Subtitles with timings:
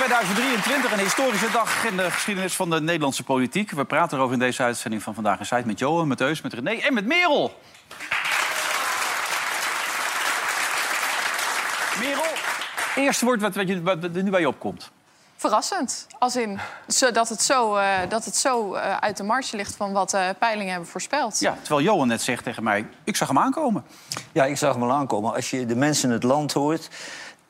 [0.00, 3.70] 2023, een historische dag in de geschiedenis van de Nederlandse politiek.
[3.70, 6.52] We praten erover in deze uitzending van Vandaag in Zuid met Johan, met Eus, met
[6.52, 7.60] René en met Merel.
[11.98, 12.24] Merel,
[12.96, 14.90] eerste woord wat, wat, je, wat er nu bij je opkomt.
[15.36, 16.06] Verrassend.
[16.18, 16.60] Als in
[17.12, 20.28] dat het zo, uh, dat het zo uh, uit de marge ligt van wat uh,
[20.38, 21.40] peilingen hebben voorspeld.
[21.40, 23.84] Ja, terwijl Johan net zegt tegen mij, ik zag hem aankomen.
[24.32, 25.34] Ja, ik zag hem al aankomen.
[25.34, 26.88] Als je de mensen in het land hoort...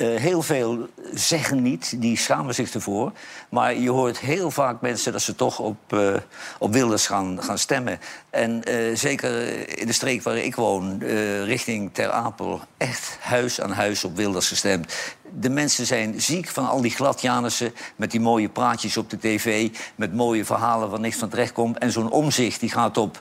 [0.00, 3.12] Uh, heel veel zeggen niet, die schamen zich ervoor.
[3.48, 6.15] Maar je hoort heel vaak mensen dat ze toch op, uh,
[6.59, 8.01] op Wilders gaan, gaan stemmen.
[8.30, 10.98] En uh, zeker in de streek waar ik woon,
[11.45, 12.60] richting Ter Apel...
[12.76, 14.95] echt huis aan huis op Wilders gestemd.
[15.40, 17.74] De mensen zijn ziek van al die gladjanissen...
[17.96, 19.68] met die mooie praatjes op de tv...
[19.95, 21.78] met mooie verhalen waar niks van terecht komt.
[21.78, 23.21] En zo'n omzicht die gaat op,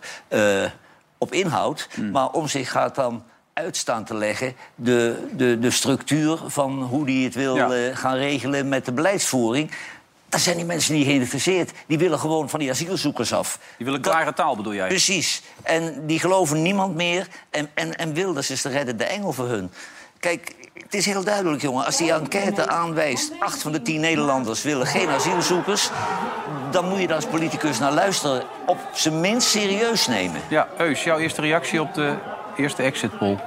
[1.18, 1.88] op inhoud.
[1.96, 2.12] Mm.
[2.12, 3.24] Maar omzicht gaat dan
[3.60, 4.56] uitstaan te leggen.
[4.76, 7.70] De, de, de structuur van hoe die het wil ja.
[7.70, 9.72] uh, gaan regelen met de beleidsvoering.
[10.30, 11.72] Daar zijn die mensen niet geïnteresseerd.
[11.88, 13.60] Die willen gewoon van die asielzoekers af.
[13.78, 14.88] Die willen klare taal, bedoel jij?
[14.88, 15.42] Precies.
[15.64, 17.28] En die geloven niemand meer.
[17.50, 19.72] En, en, en Wilders is de reddende engel voor hun.
[20.20, 21.86] Kijk, het is heel duidelijk, jongen.
[21.86, 23.32] Als die enquête aanwijst...
[23.40, 25.90] acht van de tien Nederlanders willen geen asielzoekers...
[26.72, 28.44] dan moet je daar als politicus naar luisteren.
[28.66, 30.42] Op zijn minst serieus nemen.
[30.50, 32.16] Ja, Eus, jouw eerste reactie op de
[32.60, 33.38] eerste exit poll?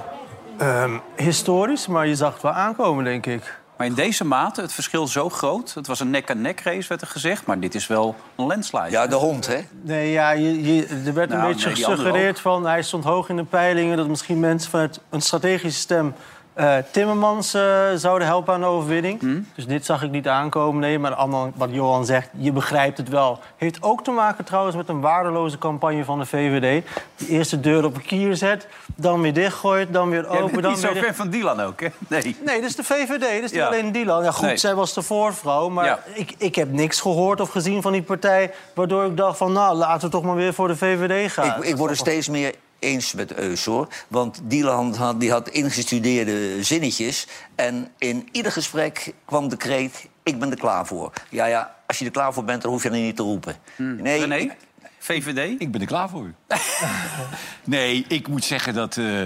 [0.60, 3.60] Um, historisch, maar je zag het wel aankomen, denk ik.
[3.76, 5.74] Maar in deze mate, het verschil zo groot.
[5.74, 7.46] Het was een nek-aan-nek race, werd er gezegd.
[7.46, 8.90] Maar dit is wel een landslide.
[8.90, 9.58] Ja, de hond, hè?
[9.80, 12.66] Nee, ja, je, je, er werd nou, een beetje nee, gesuggereerd van...
[12.66, 13.96] hij stond hoog in de peilingen...
[13.96, 16.14] dat misschien mensen vanuit een strategische stem...
[16.56, 17.62] Uh, Timmermans uh,
[17.94, 19.20] zouden helpen aan de overwinning.
[19.20, 19.46] Hmm.
[19.54, 20.80] Dus dit zag ik niet aankomen.
[20.80, 23.38] Nee, maar ander, wat Johan zegt, je begrijpt het wel.
[23.56, 26.84] Heeft ook te maken trouwens met een waardeloze campagne van de VVD.
[27.16, 30.54] Die eerst de deur op een kier zet, dan weer dichtgooit, dan weer open.
[30.54, 31.88] Ja, dan niet zo ver van Dylan ook, hè?
[32.08, 32.36] Nee.
[32.44, 33.66] Nee, dat is de VVD, dat is niet Ja.
[33.66, 34.24] alleen Dylan.
[34.24, 34.56] Ja, goed, Nee.
[34.56, 35.68] zij was de voorvrouw.
[35.68, 35.98] Maar Ja.
[36.14, 38.50] ik, ik heb niks gehoord of gezien van die partij...
[38.74, 41.46] waardoor ik dacht van, nou, laten we toch maar weer voor de VVD gaan.
[41.58, 43.88] Ik, ik word er steeds meer eens met Eus, hoor.
[44.08, 47.26] Want Dieland had, die had ingestudeerde zinnetjes.
[47.54, 50.08] En in ieder gesprek kwam de kreet...
[50.22, 51.12] ik ben er klaar voor.
[51.30, 53.56] Ja, ja, als je er klaar voor bent, dan hoef je er niet te roepen.
[53.76, 54.56] Nee, René, ik-
[54.98, 55.60] VVD?
[55.60, 56.32] Ik ben er klaar voor.
[57.64, 58.96] nee, ik moet zeggen dat...
[58.96, 59.22] eh,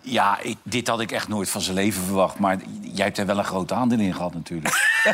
[0.00, 2.38] ja, ik, dit had ik echt nooit van zijn leven verwacht.
[2.38, 4.74] Maar jij hebt er wel een groot aandeel in gehad natuurlijk.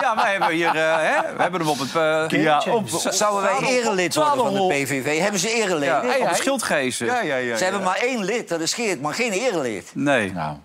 [0.00, 0.66] Ja, wij hebben hier...
[0.76, 1.94] eh, hè, we hebben hem op het...
[2.32, 5.18] eh, Ja, op- Zouden wij erelid worden van de PVV?
[5.20, 5.84] Hebben ze erelid?
[5.88, 7.06] ja, Nee, op het schild gezen.
[7.06, 7.56] ja, ja.
[7.56, 9.90] Ze hebben maar één lid, dat is Geert, maar geen erelid.
[9.94, 10.32] Nee.
[10.32, 10.56] Nou,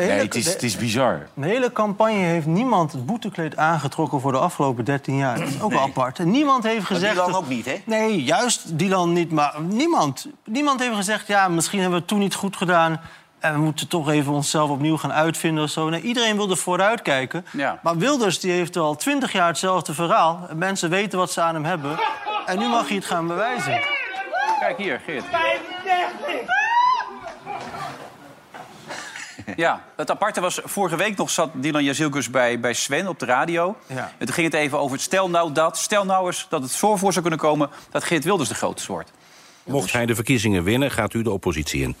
[0.00, 1.26] hele- nee, het is, het is bizar.
[1.34, 5.38] De hele campagne heeft niemand het boetekleed aangetrokken voor de afgelopen 13 jaar.
[5.38, 6.18] Dat is ook wel apart.
[6.18, 7.12] En niemand heeft gezegd...
[7.14, 7.82] Dylan dat- ook niet, hè?
[7.84, 10.26] Nee, juist Dylan niet, maar niemand.
[10.44, 13.00] Niemand heeft gezegd, ja, misschien hebben we het toen niet goed gedaan...
[13.38, 15.88] en we moeten toch even onszelf opnieuw gaan uitvinden of zo.
[15.88, 17.46] Nee, iedereen wilde vooruitkijken.
[17.52, 17.78] Ja.
[17.82, 20.46] Maar Wilders die heeft al 20 jaar hetzelfde verhaal.
[20.48, 21.98] En Mensen weten wat ze aan hem hebben.
[22.46, 23.80] En nu mag hij het gaan bewijzen.
[24.60, 25.24] Kijk hier, Geert.
[29.56, 33.26] Ja, het aparte was, vorige week nog zat Dylan Jazilkus bij, bij Sven op de
[33.26, 33.76] radio.
[33.86, 34.12] Ja.
[34.18, 35.78] En toen ging het even over het stel nou dat.
[35.78, 38.92] Stel nou eens dat het zo voor zou kunnen komen dat Geert Wilders de grootste
[38.92, 39.10] wordt.
[39.64, 41.94] Mocht hij de verkiezingen winnen, gaat u de oppositie in.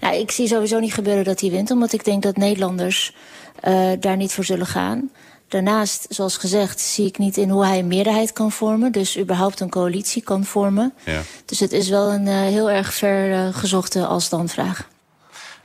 [0.00, 3.14] Nou, ik zie sowieso niet gebeuren dat hij wint, omdat ik denk dat Nederlanders
[3.60, 5.10] eh, daar niet voor zullen gaan.
[5.48, 8.92] Daarnaast, zoals gezegd, zie ik niet in hoe hij een meerderheid kan vormen.
[8.92, 10.94] Dus überhaupt een coalitie kan vormen.
[11.04, 11.20] Ja.
[11.44, 14.88] Dus het is wel een eh, heel erg ver eh, gezochte als-dan-vraag.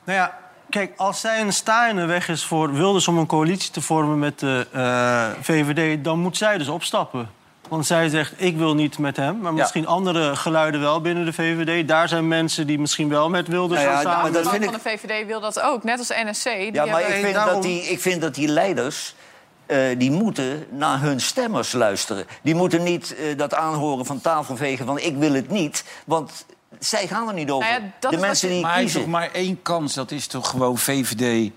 [0.03, 0.39] Nou ja,
[0.69, 3.81] kijk, als zij een sta in de weg is voor Wilders om een coalitie te
[3.81, 7.29] vormen met de eh, VVD, dan moet zij dus opstappen.
[7.69, 9.39] Want zij zegt, ik wil niet met hem.
[9.39, 9.57] Maar Ja.
[9.57, 11.87] misschien andere geluiden wel binnen de VVD.
[11.87, 14.31] Daar zijn mensen die misschien wel met Wilders Nou ja, gaan maar samen.
[14.31, 16.43] De vind man ik- van de VVD wil dat ook, net als NSC.
[16.43, 19.15] Die Ja, maar ik vind, daarom- dat die, ik vind dat die leiders...
[19.65, 22.25] eh, die moeten naar hun stemmers luisteren.
[22.41, 25.83] Die moeten niet eh, dat aanhoren van tafel vegen van ik wil het niet.
[26.05, 26.45] Want
[26.79, 27.69] zij gaan er niet over.
[27.69, 29.11] Nou ja, dat de is wat mensen die Maar hij heeft kiezen.
[29.11, 29.93] toch maar één kans.
[29.93, 31.51] Dat is toch gewoon VVD,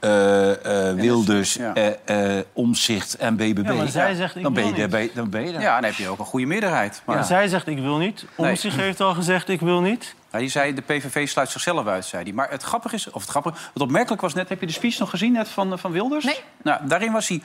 [0.00, 1.74] eh, eh, Wilders, Ja.
[1.74, 3.66] eh, eh, Omzicht en BBB.
[3.66, 5.60] Ja, maar zij zegt, ik dan, ben je, ben dan ben je daar.
[5.62, 7.02] Ja, dan heb je ook een goede meerderheid.
[7.04, 8.24] Maar zij zegt, ik wil niet.
[8.36, 8.50] Nee.
[8.50, 10.14] Omtzigt heeft al gezegd, ik wil niet.
[10.32, 12.32] Ja, je zei, de PVV sluit zichzelf uit, zei hij.
[12.32, 14.48] Maar het grappige is, of het grappige, het opmerkelijk was net...
[14.48, 16.24] heb je de speech nog gezien net van, van Wilders?
[16.24, 16.40] Nee.
[16.62, 17.42] Nou, daarin was hij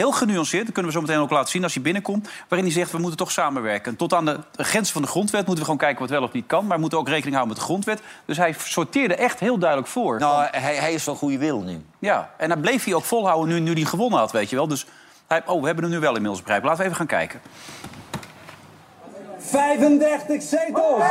[0.00, 2.28] heel genuanceerd, dat kunnen we zo meteen ook laten zien als hij binnenkomt...
[2.48, 3.96] waarin hij zegt, we moeten toch samenwerken.
[3.96, 6.46] Tot aan de grenzen van de grondwet moeten we gewoon kijken wat wel of niet
[6.46, 6.64] kan...
[6.66, 8.02] maar we moeten ook rekening houden met de grondwet.
[8.24, 10.18] Dus hij sorteerde echt heel duidelijk voor.
[10.18, 11.84] Nou, hij, hij is van goede wil nu.
[11.98, 14.68] Ja, en dat bleef hij ook volhouden nu, nu hij gewonnen had, weet je wel.
[14.68, 14.86] Dus
[15.26, 16.66] hij, oh, we hebben hem nu wel inmiddels begrepen.
[16.66, 17.40] Laten we even gaan kijken.
[19.38, 21.02] 35 zetels.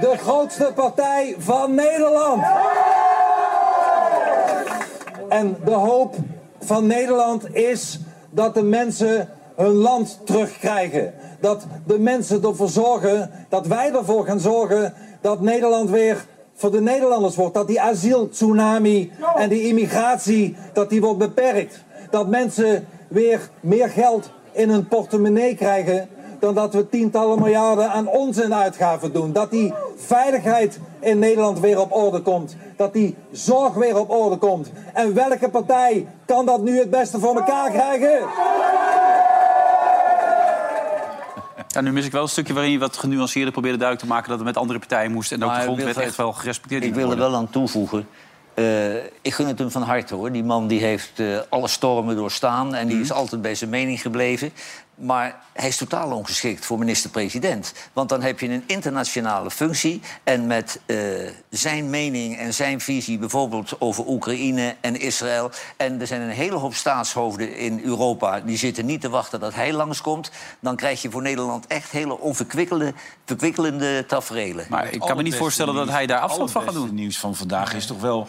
[0.00, 2.44] De grootste partij van Nederland.
[5.36, 6.14] En de hoop
[6.60, 8.00] van Nederland is
[8.30, 11.14] dat de mensen hun land terugkrijgen.
[11.40, 16.24] Dat de mensen ervoor zorgen, dat wij ervoor gaan zorgen dat Nederland weer
[16.54, 17.54] voor de Nederlanders wordt.
[17.54, 21.84] Dat die asieltsunami en die immigratie, dat die wordt beperkt.
[22.10, 28.08] Dat mensen weer meer geld in hun portemonnee krijgen dan dat we tientallen miljarden aan
[28.08, 29.32] onzin uitgaven doen.
[29.32, 32.56] Dat die veiligheid in Nederland weer op orde komt.
[32.76, 34.70] Dat die zorg weer op orde komt.
[34.92, 38.18] En welke partij kan dat nu het beste voor elkaar krijgen?
[41.68, 44.28] Ja, nu mis ik wel een stukje waarin je wat genuanceerder probeerde duidelijk te maken...
[44.28, 46.32] dat het met andere partijen moest en ook Maar de ik wil grondwet echt wel
[46.32, 48.08] gerespecteerd Ik wil er wel aan toevoegen.
[48.54, 50.32] eh, ik gun het hem van harte hoor.
[50.32, 54.00] Die man die heeft eh, alle stormen doorstaan en die is altijd bij zijn mening
[54.00, 54.50] gebleven.
[54.96, 57.72] Maar hij is totaal ongeschikt voor minister-president.
[57.92, 60.00] Want dan heb je een internationale functie.
[60.24, 60.96] En met eh,
[61.50, 65.50] zijn mening en zijn visie bijvoorbeeld over Oekraïne en Israël.
[65.76, 69.54] En er zijn een hele hoop staatshoofden in Europa die zitten niet te wachten dat
[69.54, 70.30] hij langskomt.
[70.60, 72.94] Dan krijg je voor Nederland echt hele onverkwikkelde
[73.24, 74.66] verkwikkelende taferelen.
[74.68, 76.82] Maar ik kan me niet voorstellen dat hij daar afstand van gaat doen.
[76.82, 78.28] Het nieuws van vandaag is toch wel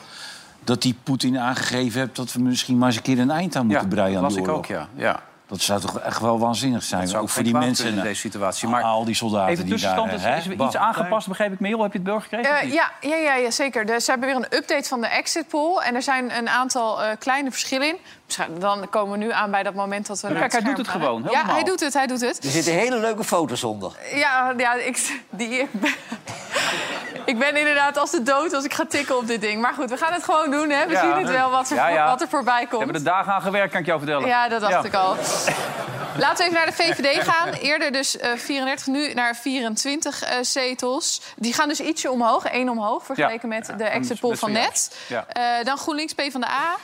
[0.64, 2.16] dat die Poetin aangegeven heeft...
[2.16, 4.24] dat we misschien maar eens een keer een eind aan moeten Ja, breien dat aan
[4.24, 4.90] las de ik ook, ja.
[4.96, 5.24] ja.
[5.48, 7.02] Dat zou toch echt wel waanzinnig zijn.
[7.02, 8.68] Dat zou ook voor die mensen in deze situatie.
[8.68, 10.38] Maar al die soldaten Even die tussenstand, daar...
[10.38, 11.60] is, is er iets aangepast, begreep ik.
[11.60, 12.56] Merel, heb je het beeld gekregen?
[12.60, 13.86] Eh, ja, ja, ja, ja, zeker.
[13.86, 15.78] Dus ze hebben weer een update van de exit poll.
[15.80, 17.98] En er zijn een aantal eh, kleine verschillen in.
[18.26, 20.34] Misschien- Dan komen we nu aan bij dat moment dat we...
[20.34, 21.30] kijk, hij doet het gaan, gewoon, hè?
[21.30, 21.56] Ja, helemaal.
[21.56, 22.44] hij doet het, hij doet het.
[22.44, 23.92] Er zitten hele leuke foto's onder.
[24.14, 25.68] Ja, ja ik, die,
[27.28, 29.62] ik, ben, inderdaad als de dood als ik ga tikken op dit ding.
[29.62, 30.70] Maar goed, we gaan het gewoon doen.
[30.70, 30.86] Hè.
[30.86, 31.02] We Ja.
[31.02, 32.08] zien het wel wat er, Ja, ja.
[32.08, 32.84] Wat er voorbij We komt.
[32.84, 34.28] hebben er dagen aan gewerkt, kan ik jou vertellen.
[34.28, 35.16] Ja, dat dacht ik al.
[36.18, 37.54] Laten we even naar de VVD gaan.
[37.54, 41.22] Eerder dus eh 34, nu naar 24 eh, zetels.
[41.36, 43.06] Die gaan dus ietsje omhoog, één omhoog...
[43.06, 44.98] vergeleken met de exit poll van net.
[45.10, 46.76] Eh, dan GroenLinks, PvdA.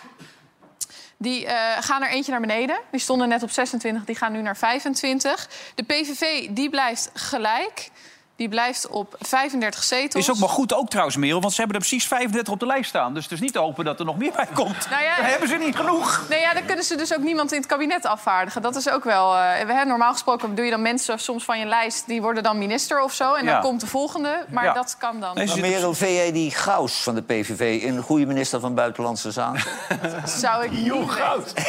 [1.17, 2.77] Die eh, gaan er eentje naar beneden.
[2.91, 5.47] Die stonden net op 26, die gaan nu naar 25.
[5.75, 7.89] De PVV die blijft gelijk.
[8.35, 10.23] Die blijft op 35 zetels.
[10.27, 12.65] Is ook maar goed ook trouwens, Merel, want ze hebben er precies 35 op de
[12.65, 13.13] lijst staan.
[13.13, 14.89] Dus het is niet te hopen dat er nog meer bij komt.
[14.89, 16.21] Nou ja, Dan hebben ze niet genoeg.
[16.29, 18.61] Nee, ja, dan kunnen ze dus ook niemand in het kabinet afvaardigen.
[18.61, 19.35] Dat is ook wel...
[19.35, 22.07] eh, we, hè, normaal gesproken doe je dan mensen soms van je lijst...
[22.07, 23.33] die worden dan minister of zo.
[23.33, 24.45] En dan komt de volgende.
[24.49, 24.73] Maar Ja.
[24.73, 25.33] dat kan dan.
[25.35, 29.63] Maar Merel, vind jij die Gauws van de PVV een goede minister van Buitenlandse Zaken?
[30.25, 31.63] Zou ik niet weten.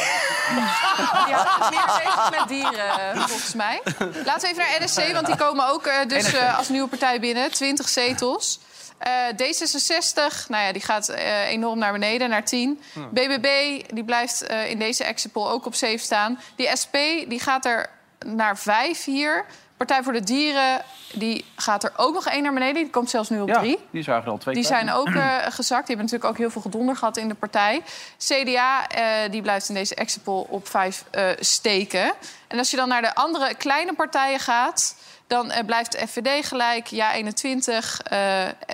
[1.29, 3.81] Ja, meer bezig met dieren, volgens mij.
[4.25, 7.51] Laten we even naar NSC, want die komen ook eh, dus, als nieuwe partij binnen.
[7.51, 8.59] 20 zetels.
[8.97, 12.81] Eh, D66, nou ja, die gaat eh, enorm naar beneden, naar 10.
[13.11, 16.39] BBB, die blijft eh, in deze exit poll ook op 7 staan.
[16.55, 16.95] Die SP,
[17.27, 17.89] die gaat er
[18.25, 19.45] naar 5 hier.
[19.77, 20.81] Partij voor de Dieren,
[21.13, 22.73] die gaat er ook nog één naar beneden.
[22.73, 23.79] Die komt zelfs nu op Ja, 3.
[23.91, 25.87] die zagen er al twee Die zijn ook eh, gezakt.
[25.87, 27.83] Die hebben natuurlijk ook heel veel gedonder gehad in de partij.
[28.17, 32.13] CDA eh, die blijft in deze exit poll op vijf eh, steken.
[32.47, 34.95] En als je dan naar de andere kleine partijen gaat...
[35.27, 36.87] dan eh, blijft de FVD gelijk.
[36.87, 38.01] Ja, 21.
[38.03, 38.19] eh,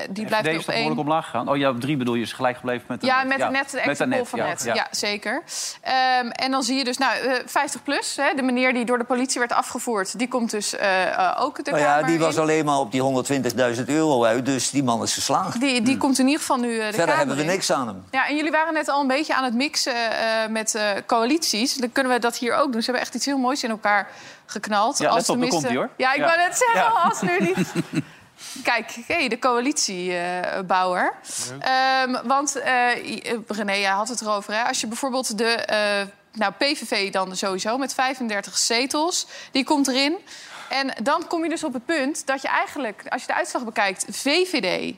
[0.09, 0.83] die blijft FVD nu is op toch één.
[0.83, 1.49] behoorlijk omlaag gegaan?
[1.49, 4.05] Oh ja, op drie bedoel je, is gelijk gebleven met de Ja, met net de
[4.05, 4.63] net, van ja, net.
[4.63, 4.73] ja.
[4.73, 5.41] Ja, zeker.
[5.81, 8.15] Ehm, en dan zie je dus, nou, eh, 50 plus.
[8.15, 10.17] Hè, de meneer die door de politie werd afgevoerd...
[10.19, 13.01] die komt dus eh, eh, ook de Nou ja, die was alleen maar op die
[13.75, 15.59] 120.000 euro uit, dus die man is geslaagd.
[15.59, 17.47] Die, die komt in ieder geval nu eh, de Verder Kamer hebben we in.
[17.47, 18.03] niks aan hem.
[18.11, 21.73] Ja, en jullie waren net al een beetje aan het mixen eh, met eh, coalities.
[21.73, 22.81] Dan kunnen we dat hier ook doen.
[22.81, 24.07] Ze hebben echt iets heel moois in elkaar
[24.51, 24.97] geknald.
[24.97, 25.89] Ja, let op, daar tenminste- hoor.
[25.97, 26.25] Ja, ik Ja.
[26.25, 26.87] wou net zeggen, Ja.
[26.87, 27.71] als nu niet...
[28.63, 31.13] Kijk, hey, de coalitiebouwer.
[31.59, 34.53] Ehm want eh, I- René, jij had het erover.
[34.53, 34.63] Hè?
[34.63, 40.17] Als je bijvoorbeeld de eh, nou, PVV dan sowieso met 35 zetels, die komt erin.
[40.69, 43.63] En dan kom je dus op het punt dat je eigenlijk, als je de uitslag
[43.63, 44.95] bekijkt, VVD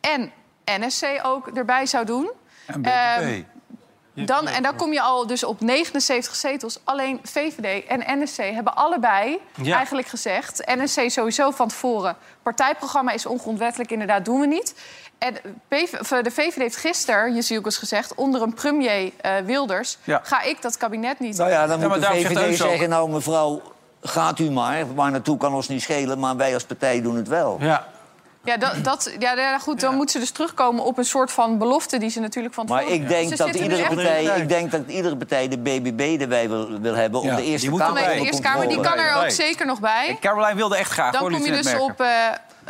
[0.00, 0.32] en
[0.64, 2.30] NSC ook erbij zou doen.
[2.66, 3.44] En Ehm, BBB.
[4.14, 6.78] Dan, en dan kom je al dus op 79 zetels.
[6.84, 9.76] Alleen VVD en NSC hebben allebei Ja.
[9.76, 10.62] eigenlijk gezegd...
[10.66, 14.74] NSC sowieso van tevoren, partijprogramma is ongrondwettelijk, inderdaad doen we niet.
[15.18, 15.36] En
[15.68, 18.14] eh, de VVD heeft gisteren, je ook eens gezegd...
[18.14, 20.20] onder een premier eh, Wilders, Ja.
[20.24, 21.36] ga ik dat kabinet niet...
[21.36, 23.62] Nou ja, dan moet de VVD zeggen, nou mevrouw,
[24.02, 24.94] gaat u maar.
[24.94, 27.56] Waar naartoe kan ons niet schelen, maar wij als partij doen het wel.
[27.60, 27.86] Ja.
[28.44, 31.58] Ja, dat, dat, ja, ja, goed, dan moeten ze dus terugkomen op een soort van
[31.58, 34.48] belofte die ze natuurlijk van Maar tevoren- ik denk, Ze dat iedere echt- partij, ik
[34.48, 37.20] denk dat iedere partij de BBB erbij wil, wil hebben...
[37.20, 39.30] om Ja, de die Eerste moet Kamer Nee, de Eerste Kamer die kan er ook
[39.30, 40.16] zeker nog bij.
[40.20, 41.12] Caroline wilde echt graag.
[41.12, 42.00] Dan hoor, kom je dus op...
[42.00, 42.08] eh,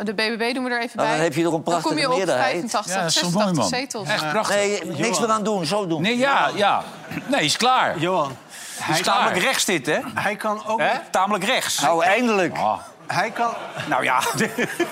[0.03, 1.15] de BBB doen we er even Nou, bij.
[1.15, 2.51] dan heb je toch een Dan kom prachtige je op meerderheid.
[2.51, 3.79] 85, Ja, dat is toch mooi, 86 man.
[3.79, 4.09] zetels.
[4.09, 4.55] Echt prachtig.
[4.55, 6.01] Nee, niks meer aan doen, zo doen.
[6.01, 6.83] Nee, ja, ja.
[7.27, 7.99] Nee, is klaar.
[7.99, 8.37] Johan,
[8.79, 9.05] hij, Is.
[9.05, 9.99] Tamelijk rechts dit, hè?
[10.15, 11.79] hij kan ook Tamelijk rechts.
[11.79, 12.57] Nou, eindelijk.
[13.13, 13.53] Hij kan,
[13.89, 14.21] Nou ja,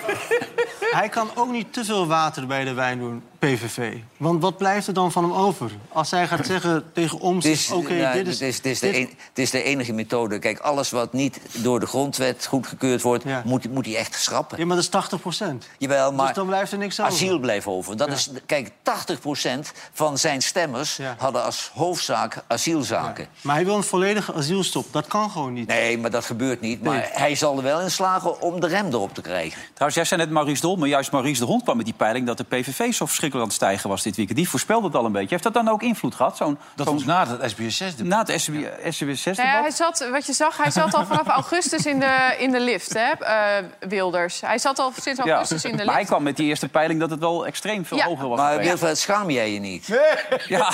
[1.00, 3.94] hij kan ook niet te veel water bij de wijn doen, PVV.
[4.18, 5.72] Want wat blijft er dan van hem over?
[5.92, 8.40] Als hij gaat zeggen tegen Het ons, is, oké, nou, dit is...
[8.40, 10.40] het, is, de dit- een- het is de enige methode.
[10.40, 13.24] Kijk, alles wat niet door de grondwet goedgekeurd wordt...
[13.24, 13.42] Ja.
[13.46, 14.58] moet, moet hij echt schrappen.
[14.60, 15.68] Ja, maar dat is 80 procent.
[15.78, 17.14] Jawel, maar Dus dan blijft er niks over.
[17.14, 17.98] asiel blijft over.
[17.98, 21.16] Dat is, kijk, 80% van zijn stemmers Ja.
[21.18, 23.28] hadden als hoofdzaak asielzaken.
[23.42, 24.86] Maar hij wil een volledige asielstop.
[24.92, 25.68] Dat kan gewoon niet.
[25.68, 26.84] Nee, maar dat gebeurt niet.
[26.84, 27.10] Maar Nee.
[27.12, 29.62] hij zal er wel in slagen om de rem erop te krijgen.
[29.74, 32.26] Trouwens, jij zei net Maurice Dol, maar juist Maurice de Hond kwam met die peiling...
[32.26, 34.38] dat de PVV zo verschrikkelijk aan het stijgen was dit weekend.
[34.38, 35.28] Die voorspelde het al een beetje.
[35.30, 36.38] Heeft dat dan ook invloed gehad?
[36.38, 37.96] Zo'n, Dat zo'n- was na het SBS6.
[38.04, 39.38] na het SW6-debat?
[39.38, 42.52] Nou ja, hij zat, wat je zag, hij zat al vanaf augustus in de, in
[42.52, 44.42] de lift, hè, eh, Wilders.
[44.42, 45.32] Hij zat al sinds Ja.
[45.32, 46.08] augustus in de Maar hij lift.
[46.10, 48.06] kwam met die eerste peiling dat het wel extreem veel Ja.
[48.06, 48.38] hoger was.
[48.40, 48.58] Maar.
[48.58, 49.88] Wilfred, schaam jij je niet?
[50.48, 50.72] ja.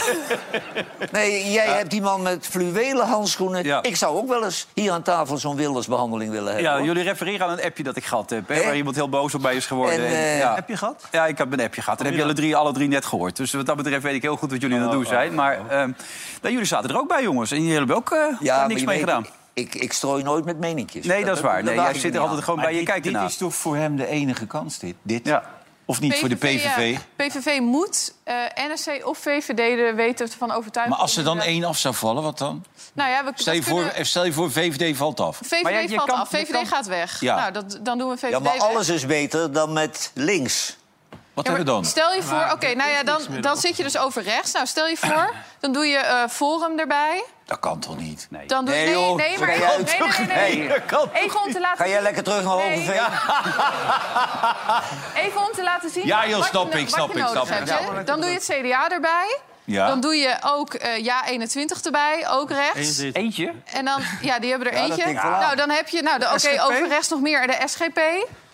[1.11, 3.63] Nee, jij hebt die man met fluwelen handschoenen.
[3.63, 3.83] Ja.
[3.83, 6.63] Ik zou ook wel eens hier aan tafel zo'n Wildersbehandeling willen hebben.
[6.71, 6.85] ja, hoor.
[6.85, 8.47] jullie refereren aan een appje dat ik gehad heb...
[8.47, 9.95] Hè, waar iemand heel boos op mij is geworden.
[9.99, 10.55] En, En, eh, ja.
[10.55, 11.07] Heb je gehad?
[11.11, 11.99] Ja, ik heb een appje gehad.
[11.99, 13.35] En heb je alle drie, alle drie net gehoord.
[13.35, 15.33] Dus wat dat betreft weet ik heel goed wat jullie aan het doen zijn.
[15.33, 15.91] Maar ehm,
[16.41, 17.51] nou, jullie zaten er ook bij, jongens.
[17.51, 19.25] En jullie hebben ook eh, niks mee weet, gedaan.
[19.53, 21.05] Ik, ik strooi nooit met meninkjes.
[21.05, 21.63] Nee, dat is waar.
[21.63, 22.43] Nee, jij ik zit er altijd aan.
[22.43, 24.95] gewoon bij je dit, kijken dit is toch voor hem de enige kans, dit?
[25.01, 25.27] dit?
[25.27, 25.43] Ja.
[25.87, 26.91] Of niet voor de PVV?
[26.91, 27.25] ja.
[27.25, 28.35] PVV moet eh,
[28.71, 30.93] NSC of VVD er weten van overtuigen.
[30.95, 32.65] Maar als er dan één af zou vallen, wat dan?
[32.93, 35.39] Nou ja, we, Stel je, voor, kunnen- stel je voor, VVD valt af.
[35.43, 37.19] VVD Maar ja, je valt kan- af, VVD kan- gaat weg.
[37.21, 37.35] Ja.
[37.35, 38.61] Nou, dat, dan doen we VVD Ja, maar weg.
[38.61, 40.77] alles is beter dan met links.
[41.35, 41.85] Wat Ja, hebben we dan?
[41.85, 44.51] Stel je voor, oké, nou ja, dan, dan zit je dus over rechts.
[44.51, 47.23] Nou, stel je voor, dan doe je eh, Forum erbij.
[47.45, 48.27] Dat kan toch niet?
[48.29, 48.47] Nee.
[48.47, 50.71] Dan doe je, Nee, nee, joh, nee, maar nee, nee, toch- nee, nee, nee,
[51.13, 52.77] Even om te laten Ga jij lekker terug naar Nee.
[52.77, 53.01] Hogeveen?
[55.25, 58.05] Even om te laten zien Ja, joh, snap je, ik, snap ik, snap.
[58.05, 59.37] Dan doe je het CDA erbij.
[59.63, 59.87] Ja.
[59.87, 62.97] Dan doe je ook eh, Ja 21 erbij, ook rechts.
[62.97, 63.53] Eentje?
[63.73, 65.13] En dan, ja, die hebben er Ja, dat eentje.
[65.13, 67.99] Nou, dan heb je, nou, de- oké, over rechts nog meer de SGP.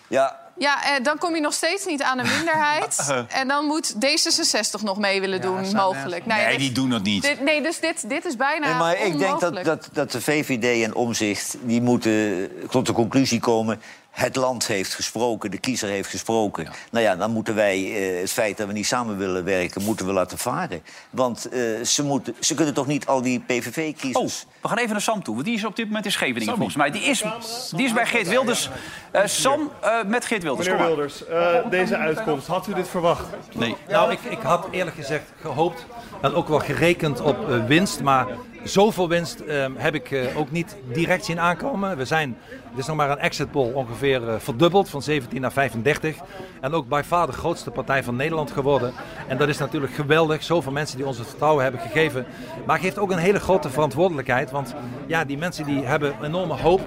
[0.08, 3.12] Ja, Ja, eh, dan kom je nog steeds niet aan een minderheid.
[3.40, 6.26] en dan moet D66 nog mee willen doen, mogelijk.
[6.26, 7.22] Nee, dit- die doen dat niet.
[7.22, 10.20] dit- nee, dus dit, dit is bijna nee, maar ik denk dat, dat, dat de
[10.20, 11.56] VVD en Omzicht...
[11.60, 13.80] die moeten tot de conclusie komen...
[14.12, 16.68] het land heeft gesproken, de kiezer heeft gesproken.
[16.90, 19.82] Nou ja, dan moeten wij eh, het feit dat we niet samen willen werken...
[19.82, 20.82] moeten we laten varen.
[21.10, 24.46] Want eh, ze, moeten, ze kunnen toch niet al die Oh, PVV-kiezers...
[24.60, 25.34] we gaan even naar Sam toe.
[25.34, 26.90] Want die is op dit moment in Scheveningen, volgens mij.
[26.90, 27.24] Die is,
[27.70, 28.70] die is bij Geert Wilders.
[29.10, 30.68] Eh, Sam eh, met Geert Wilders.
[30.68, 30.86] Meneer.
[30.86, 33.26] Wilders, eh, deze uitkomst, had u dit verwacht?
[33.52, 33.76] Nee.
[33.88, 35.86] Nou, ik, ik had eerlijk gezegd gehoopt
[36.22, 38.00] en ook wel gerekend op winst.
[38.00, 38.26] Maar
[38.64, 41.96] zoveel winst eh, heb ik eh, ook niet direct zien aankomen.
[41.96, 42.36] We zijn,
[42.70, 46.16] het is nog maar een exit poll, ongeveer eh, verdubbeld van 17 naar 35.
[46.60, 48.92] En ook bij far de grootste partij van Nederland geworden.
[49.28, 50.42] En dat is natuurlijk geweldig.
[50.42, 52.26] Zoveel mensen die ons het vertrouwen hebben gegeven.
[52.66, 54.50] Maar geeft ook een hele grote verantwoordelijkheid.
[54.50, 54.74] Want
[55.06, 56.80] ja, die mensen die hebben enorme hoop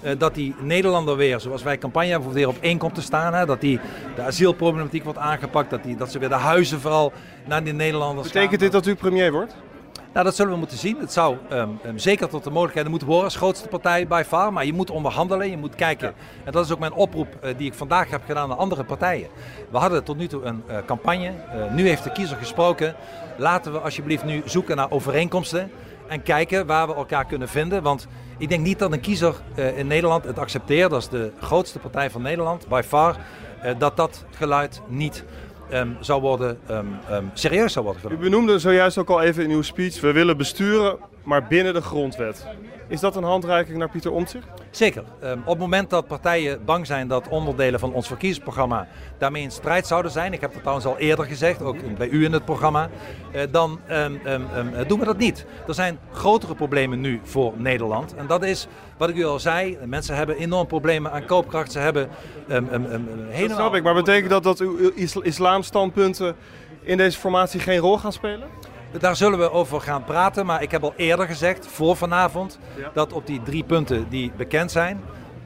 [0.00, 3.34] eh, dat die Nederlander weer, zoals wij campagne hebben, weer op één komt te staan.
[3.34, 3.46] Hè?
[3.46, 3.80] Dat die,
[4.14, 5.70] de asielproblematiek wordt aangepakt.
[5.70, 7.12] Dat, die, dat ze weer de huizen vooral
[7.44, 8.60] naar die Nederlanders Betekent gaan.
[8.60, 9.56] dit dat u premier wordt?
[10.12, 10.96] Nou, dat zullen we moeten zien.
[11.00, 14.52] Het zou ehm, ehm, zeker tot de mogelijkheden moeten behoren als grootste partij bij far.
[14.52, 16.14] Maar je moet onderhandelen, je moet kijken.
[16.44, 19.28] En dat is ook mijn oproep eh, die ik vandaag heb gedaan aan andere partijen.
[19.70, 21.26] We hadden tot nu toe een eh, campagne.
[21.26, 22.94] Eh, nu heeft de kiezer gesproken.
[23.36, 25.70] Laten we alsjeblieft nu zoeken naar overeenkomsten.
[26.06, 27.82] En kijken waar we elkaar kunnen vinden.
[27.82, 28.06] Want
[28.38, 29.34] ik denk niet dat een kiezer
[29.76, 30.90] in Nederland het accepteert.
[30.90, 33.16] Dat is de grootste partij van Nederland, by far.
[33.78, 35.24] dat dat geluid niet
[35.70, 38.30] ehm, zou worden, ehm, ehm, serieus zou worden U genomen.
[38.30, 42.46] benoemde zojuist ook al even in uw speech, we willen besturen, maar binnen de grondwet.
[42.88, 44.46] Is dat een handreiking naar Pieter Omtzigt?
[44.70, 45.04] Zeker.
[45.20, 48.86] Ehm, op het moment dat partijen bang zijn dat onderdelen van ons verkiezingsprogramma
[49.18, 52.24] daarmee in strijd zouden zijn, ik heb dat trouwens al eerder gezegd, ook bij u
[52.24, 52.88] in het programma,
[53.32, 54.42] eh, dan ehm, ehm,
[54.74, 55.46] eh, doen we dat niet.
[55.66, 58.14] Er zijn grotere problemen nu voor Nederland.
[58.14, 58.66] En dat is,
[58.96, 61.72] wat ik u al zei, mensen hebben enorm problemen aan koopkracht.
[61.72, 62.08] Ze hebben
[62.48, 62.80] ehm, Dat
[63.28, 63.56] helemaal...
[63.56, 66.36] snap ik, maar betekent dat dat uw isla- islamstandpunten
[66.82, 68.48] in deze formatie geen rol gaan spelen?
[68.98, 72.58] Daar zullen we over gaan praten, maar ik heb al eerder gezegd, voor vanavond,
[72.92, 75.00] dat op die drie punten die bekend zijn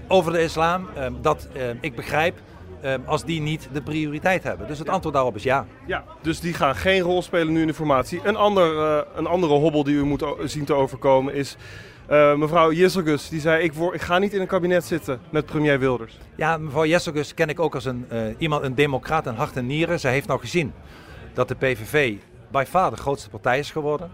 [0.09, 2.39] over de islam, ehm, dat ehm, ik begrijp
[2.81, 4.67] ehm, als die niet de prioriteit hebben.
[4.67, 5.67] Dus het antwoord daarop is ja.
[5.87, 8.21] Ja, dus die gaan geen rol spelen nu in de formatie.
[8.25, 11.57] Een, ander, eh, een andere hobbel die u moet zien te overkomen is
[12.11, 15.47] Uh, mevrouw Jesselgus die zei: ik, word, ik ga niet in een kabinet zitten met
[15.47, 16.19] premier Wilders.
[16.37, 19.67] Ja, mevrouw Jesselgus ken ik ook als een, uh, iemand, een democraat en hart en
[19.67, 20.01] nieren.
[20.01, 20.73] Zij heeft nou gezien
[21.35, 22.15] dat de PVV
[22.53, 24.11] bij far de grootste partij is geworden.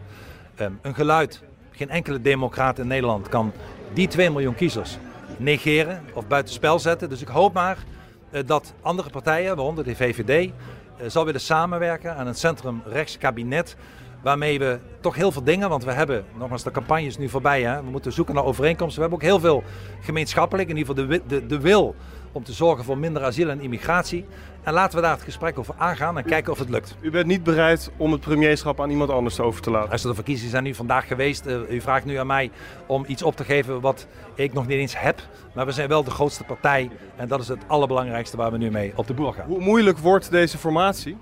[0.60, 3.52] Um, een geluid, geen enkele democraat in Nederland kan
[3.92, 4.98] die 2 miljoen kiezers
[5.36, 7.08] negeren of buitenspel zetten.
[7.08, 7.78] Dus ik hoop maar
[8.30, 10.50] uh, dat andere partijen, waaronder de VVD,
[11.06, 13.76] zal willen samenwerken aan een centrum-rechts kabinet
[14.22, 17.62] Waarmee we toch heel veel dingen, want we hebben, nogmaals, de campagne is nu voorbij.
[17.62, 17.82] Hè?
[17.82, 19.02] We moeten zoeken naar overeenkomsten.
[19.02, 19.62] We hebben ook heel veel
[20.00, 21.94] gemeenschappelijk, in ieder geval de, de, de wil
[22.32, 24.24] om te zorgen voor minder asiel en immigratie.
[24.62, 26.96] En laten we daar het gesprek over aangaan en kijken of het lukt.
[27.00, 29.90] U bent niet bereid om het premierschap aan iemand anders over te laten?
[29.90, 31.46] Als de verkiezingen zijn nu vandaag geweest.
[31.46, 32.50] Uh, u vraagt nu aan mij
[32.86, 35.20] om iets op te geven wat ik nog niet eens heb.
[35.54, 36.90] Maar we zijn wel de grootste partij.
[37.16, 39.46] En dat is het allerbelangrijkste waar we nu mee op de boer gaan.
[39.46, 41.16] Hoe moeilijk wordt deze formatie?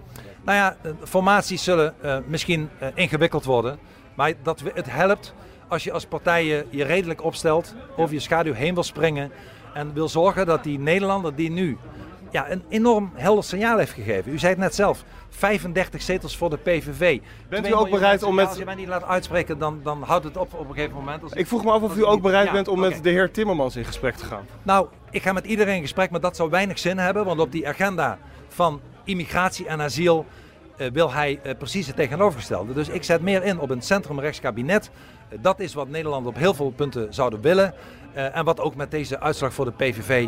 [0.45, 3.79] Nou ja, formaties zullen uh, misschien uh, ingewikkeld worden.
[4.15, 5.35] Maar dat, het helpt
[5.69, 9.31] als je als partij je, je redelijk opstelt, over je schaduw heen wil springen.
[9.77, 11.79] En wil zorgen dat die Nederlander die nu
[12.31, 14.33] ja, een enorm helder signaal heeft gegeven.
[14.33, 17.21] U zei het net zelf, 35 zetels voor de PVV.
[17.49, 18.49] Bent u ook bereid om met...
[18.49, 21.23] Als je mij niet laat uitspreken, dan, dan houdt het op op een gegeven moment.
[21.23, 23.77] Als ik vroeg me af of u ook bereid bent om met de heer Timmermans
[23.77, 24.47] in gesprek te gaan.
[24.63, 27.25] Nou, ik ga met iedereen in gesprek, maar dat zou weinig zin hebben.
[27.25, 28.19] Want op die agenda
[28.49, 30.27] van immigratie en asiel
[30.77, 32.73] uh, wil hij uh, precies het tegenovergestelde.
[32.73, 34.91] Dus ik zet meer in op een centrumrechtskabinet.
[35.31, 37.75] Uh, dat is wat Nederland op heel veel punten zouden willen.
[38.17, 40.27] En wat ook met deze uitslag voor de PVV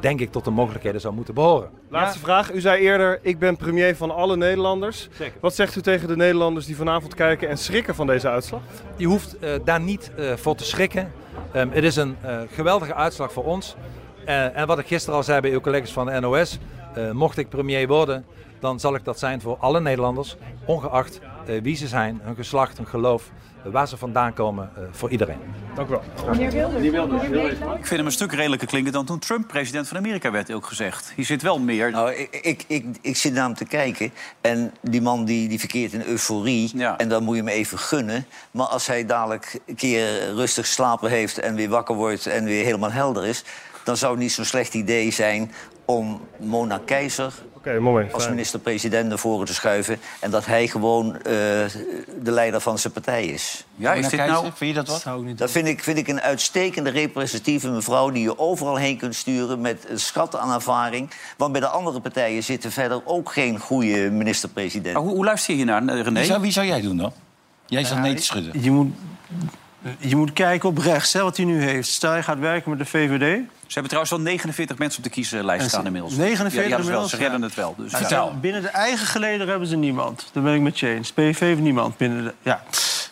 [0.00, 1.70] denk ik tot de mogelijkheden zou moeten behoren.
[1.88, 2.24] Laatste ja.
[2.24, 2.52] vraag.
[2.52, 5.08] U zei eerder, ik ben premier van alle Nederlanders.
[5.12, 5.38] Zeker.
[5.40, 8.60] Wat zegt u tegen de Nederlanders die vanavond kijken en schrikken van deze uitslag?
[8.96, 11.12] Je hoeft daar niet voor te schrikken.
[11.56, 12.16] Um, het is een
[12.52, 13.76] geweldige uitslag voor ons.
[14.24, 16.58] en wat ik gisteren al zei bij uw collega's van de NOS.
[17.12, 18.24] mocht ik premier worden,
[18.60, 21.20] dan zal ik dat zijn voor alle Nederlanders, ongeacht
[21.62, 23.30] wie ze zijn, hun geslacht, hun geloof,
[23.66, 25.38] uh, waar ze vandaan komen, uh, voor iedereen.
[25.74, 26.02] Dank u wel.
[26.30, 27.22] Meneer Wilders.
[27.58, 30.66] Ik vind hem een stuk redelijker klinken dan toen Trump president van Amerika werd, ook
[30.66, 31.12] gezegd.
[31.16, 31.90] Hier zit wel meer.
[31.90, 35.58] Nou, ik, ik, ik, ik zit naar hem te kijken en die man die, die
[35.58, 36.98] verkeert in euforie ja.
[36.98, 38.26] en dan moet je hem even gunnen.
[38.50, 42.64] Maar als hij dadelijk een keer rustig slapen heeft en weer wakker wordt en weer
[42.64, 43.44] helemaal helder is,
[43.84, 45.52] dan zou het niet zo'n slecht idee zijn
[45.86, 47.32] om Mona Keizer
[47.66, 49.98] okay, mooi, als minister-president naar voren te schuiven.
[50.20, 53.64] En dat hij gewoon uh, de leider van zijn partij is.
[53.74, 54.50] Ja, is dit nou...
[54.54, 55.02] Vind je dat wat?
[55.02, 58.10] Dat, dat vind, ik, vind ik een uitstekende representatieve mevrouw...
[58.10, 61.10] die je overal heen kunt sturen met een schat aan ervaring.
[61.36, 64.96] Want bij de andere partijen zitten verder ook geen goede minister-president.
[64.96, 66.12] Hoe, hoe, luister je hier naar, René?
[66.12, 67.12] Wie zou, wie zou jij doen dan?
[67.66, 68.62] Jij zat uh, nee te schudden.
[68.62, 68.92] Je moet
[69.98, 71.88] je moet kijken op rechts, hè, wat hij nu heeft.
[71.88, 73.40] Stel, je gaat werken met de VVD.
[73.66, 76.14] Ze hebben trouwens al 49 mensen op de kieslijst staan inmiddels.
[76.14, 77.10] 49 ja, inmiddels?
[77.10, 77.74] Ze redden het wel.
[77.78, 77.90] Dus.
[77.92, 80.28] Ja, ja, binnen de eigen geleden hebben ze niemand.
[80.32, 81.12] Daar ben ik met James.
[81.12, 81.96] PVV heeft niemand.
[81.96, 82.62] Binnen de, ja.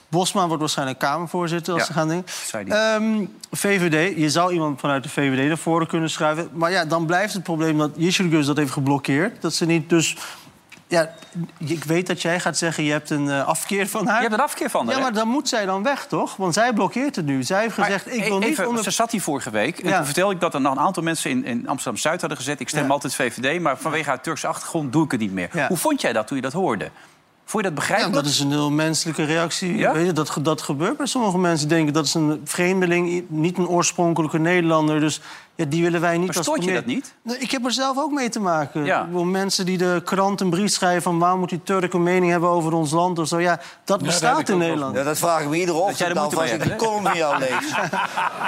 [0.09, 2.23] Bosman wordt waarschijnlijk Kamervoorzitter als ze gaan die.
[2.69, 6.49] Ehm, VVD, je zou iemand vanuit de VVD naar voren kunnen schuiven.
[6.53, 9.43] Maar ja, dan blijft het probleem dat Yishirgus dat heeft geblokkeerd.
[9.43, 10.17] Dat ze niet dus...
[10.95, 11.11] Ja,
[11.59, 14.17] ik weet dat jij gaat zeggen, je hebt een eh, afkeer van haar.
[14.17, 16.37] Je hebt een afkeer van haar, Ja, maar dan moet zij dan weg, toch?
[16.37, 17.43] Want zij blokkeert het nu.
[17.43, 18.85] Zij heeft Maar gezegd, ik e- wil niet even, onder...
[18.85, 19.97] Ze zat hier vorige week en Ja.
[19.97, 22.61] toen vertelde ik dat er nog een aantal mensen in, in Amsterdam-Zuid hadden gezet.
[22.61, 22.89] Ik stem Ja.
[22.91, 25.49] altijd VVD, maar vanwege haar Turkse achtergrond doe ik het niet meer.
[25.53, 25.69] Ja.
[25.69, 26.91] Hoe vond jij dat toen je dat hoorde?
[27.45, 28.15] Vond je dat Ja, begrijpelijk?
[28.25, 29.77] dat is een heel menselijke reactie.
[29.77, 29.93] Ja?
[29.93, 31.69] Weet je, dat, dat gebeurt bij sommige mensen.
[31.69, 35.01] Die denken dat is een vreemdeling, niet een oorspronkelijke Nederlander.
[35.01, 35.21] Dus
[35.57, 37.15] ja, die willen wij niet Maar als stoort je dat niet?
[37.23, 38.85] Nee, ik heb er zelf ook mee te maken.
[38.85, 39.01] Ja.
[39.01, 41.19] Ik bedoel, mensen die de krant een brief schrijven van...
[41.19, 43.41] waarom moet die Turk een mening hebben over ons land of zo.
[43.41, 44.97] Ja, dat bestaat in Nederland.
[44.97, 46.77] Ja, dat vraag ik me iedere ochtend af moeite als ik hè?
[46.77, 47.51] column van jou lees.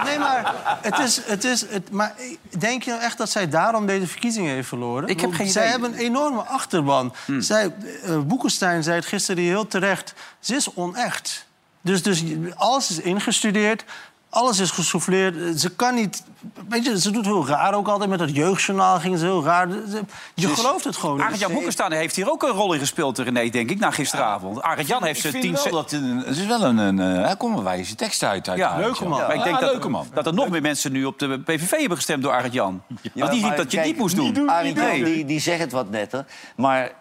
[0.05, 1.21] Nee, maar het is...
[1.25, 2.15] Het is het, maar
[2.59, 5.09] denk je nou echt dat zij daarom deze verkiezingen heeft verloren?
[5.09, 5.73] Ik heb geen Zij idee.
[5.81, 7.13] hebben een enorme achterban.
[7.39, 7.73] Zij,
[8.05, 10.14] eh, Boekenstein zei het gisteren heel terecht.
[10.40, 11.46] Ze is onecht.
[11.81, 12.22] Dus, dus
[12.57, 13.85] alles is ingestudeerd.
[14.31, 15.61] Alles is gesouffleerd.
[15.61, 16.22] Ze kan niet...
[16.68, 18.11] Weet je, ze doet heel raar ook altijd.
[18.11, 19.68] Met dat jeugdjournaal ging ze heel raar.
[19.70, 20.03] Ze-
[20.35, 21.22] Je gelooft het gewoon.
[21.22, 24.62] Arend Jan Boekenstaan heeft hier ook een rol in gespeeld, René, denk ik, na gisteravond.
[24.62, 25.53] Arend Jan heeft ze tien...
[25.70, 26.79] dat het is wel een...
[26.79, 28.49] een eh, hij komt een wijze tekst uit.
[28.49, 29.18] uit Ja, leuke man.
[29.20, 30.07] Maar ik Ja, denk dat, leuke man.
[30.14, 32.83] dat er nog meer mensen nu op de PVV hebben gestemd door Arend Jan.
[32.87, 34.35] Want die riep maar dat je het kijk, niet moest doen.
[34.75, 36.25] Jan, die, die zegt het wat netter.
[36.57, 36.92] Maar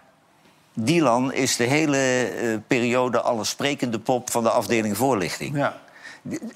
[0.76, 5.56] Dylan is de hele eh, periode al een sprekende pop van de afdeling voorlichting.
[5.56, 5.78] Ja.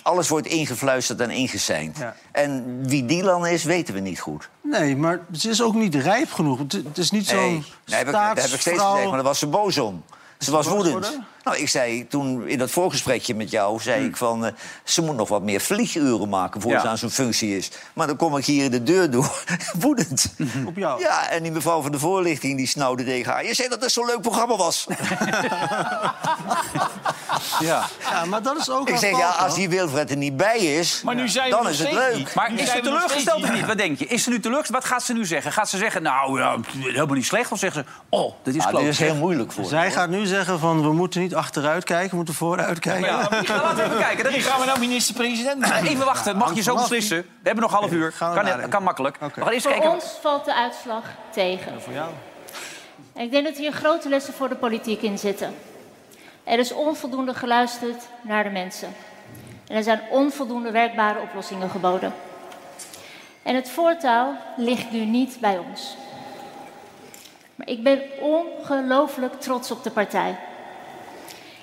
[0.02, 1.98] Alles wordt ingefluisterd en ingeseind.
[1.98, 2.16] Ja.
[2.32, 4.50] En wie Dylan is, weten we niet goed.
[4.62, 6.60] Nee, maar ze is ook niet rijp genoeg.
[6.60, 9.40] Het, is niet zo'n Nee, dat heb, ik, heb ik steeds gezegd, maar daar was
[9.40, 10.04] ze boos om.
[10.40, 11.20] Ze was woedend.
[11.44, 13.80] Nou, ik zei toen in dat voorgesprekje met jou...
[13.82, 14.52] zei ik van, eh,
[14.84, 16.62] ze moet nog wat meer vlieguren maken...
[16.62, 16.80] voor Ja.
[16.82, 17.72] ze aan zo'n functie is.
[17.94, 19.44] Maar dan kom ik hier de deur door,
[19.80, 20.34] woedend.
[20.66, 21.02] Op jou.
[21.02, 23.46] Ja, en die mevrouw van de voorlichting die snauwde tegen haar...
[23.46, 24.88] je zei dat het zo'n leuk programma was.
[27.60, 27.86] Ja.
[28.12, 31.02] ja, maar dat is ook Ik zeg, ja, als die Wilfred er niet bij is,
[31.04, 32.16] Maar nu zijn we dan is het leuk.
[32.16, 32.34] niet.
[32.34, 33.66] Maar Nu is zijn ze teleurgesteld of niet?
[33.66, 34.06] Wat denk je?
[34.06, 34.82] Is ze nu teleurgesteld?
[34.84, 35.52] Wat gaat ze nu zeggen?
[35.52, 37.52] Gaat ze zeggen, nou, ja, helemaal niet slecht?
[37.52, 38.82] Of zeggen ze, oh, dit is Ah, kloot.
[38.82, 42.10] dit is heel moeilijk voor Zij gaat nu zeggen van we moeten niet achteruit kijken,
[42.10, 43.10] we moeten vooruit kijken.
[43.10, 44.36] Ja, laten we even kijken.
[44.36, 45.88] Is gaan we nou minister-president maken?
[45.88, 47.18] Even wachten, mag je zo beslissen?
[47.18, 48.14] We hebben nog een half uur.
[48.20, 49.18] Kan, kan makkelijk.
[49.20, 49.92] We gaan eerst Voor kijken.
[49.92, 51.82] ons valt de uitslag tegen.
[51.82, 52.10] Voor jou.
[53.14, 55.56] En ik denk dat hier grote lessen voor de politiek in zitten.
[56.44, 58.96] Er is onvoldoende geluisterd naar de mensen.
[59.68, 62.14] En er zijn onvoldoende werkbare oplossingen geboden.
[63.44, 65.96] En het voortouw ligt nu niet bij ons.
[67.60, 70.36] Maar ik ben ongelooflijk trots op de partij.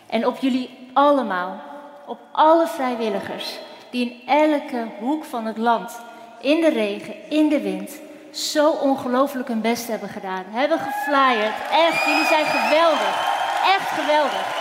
[0.06, 1.60] En op jullie allemaal.
[2.06, 3.58] Op alle vrijwilligers
[3.90, 6.00] die in elke hoek van het land,
[6.40, 10.44] in de regen, in de wind, zo ongelooflijk hun best hebben gedaan.
[10.48, 11.54] Hebben geflyerd.
[11.70, 13.34] Echt, jullie zijn geweldig.
[13.76, 14.55] Echt geweldig.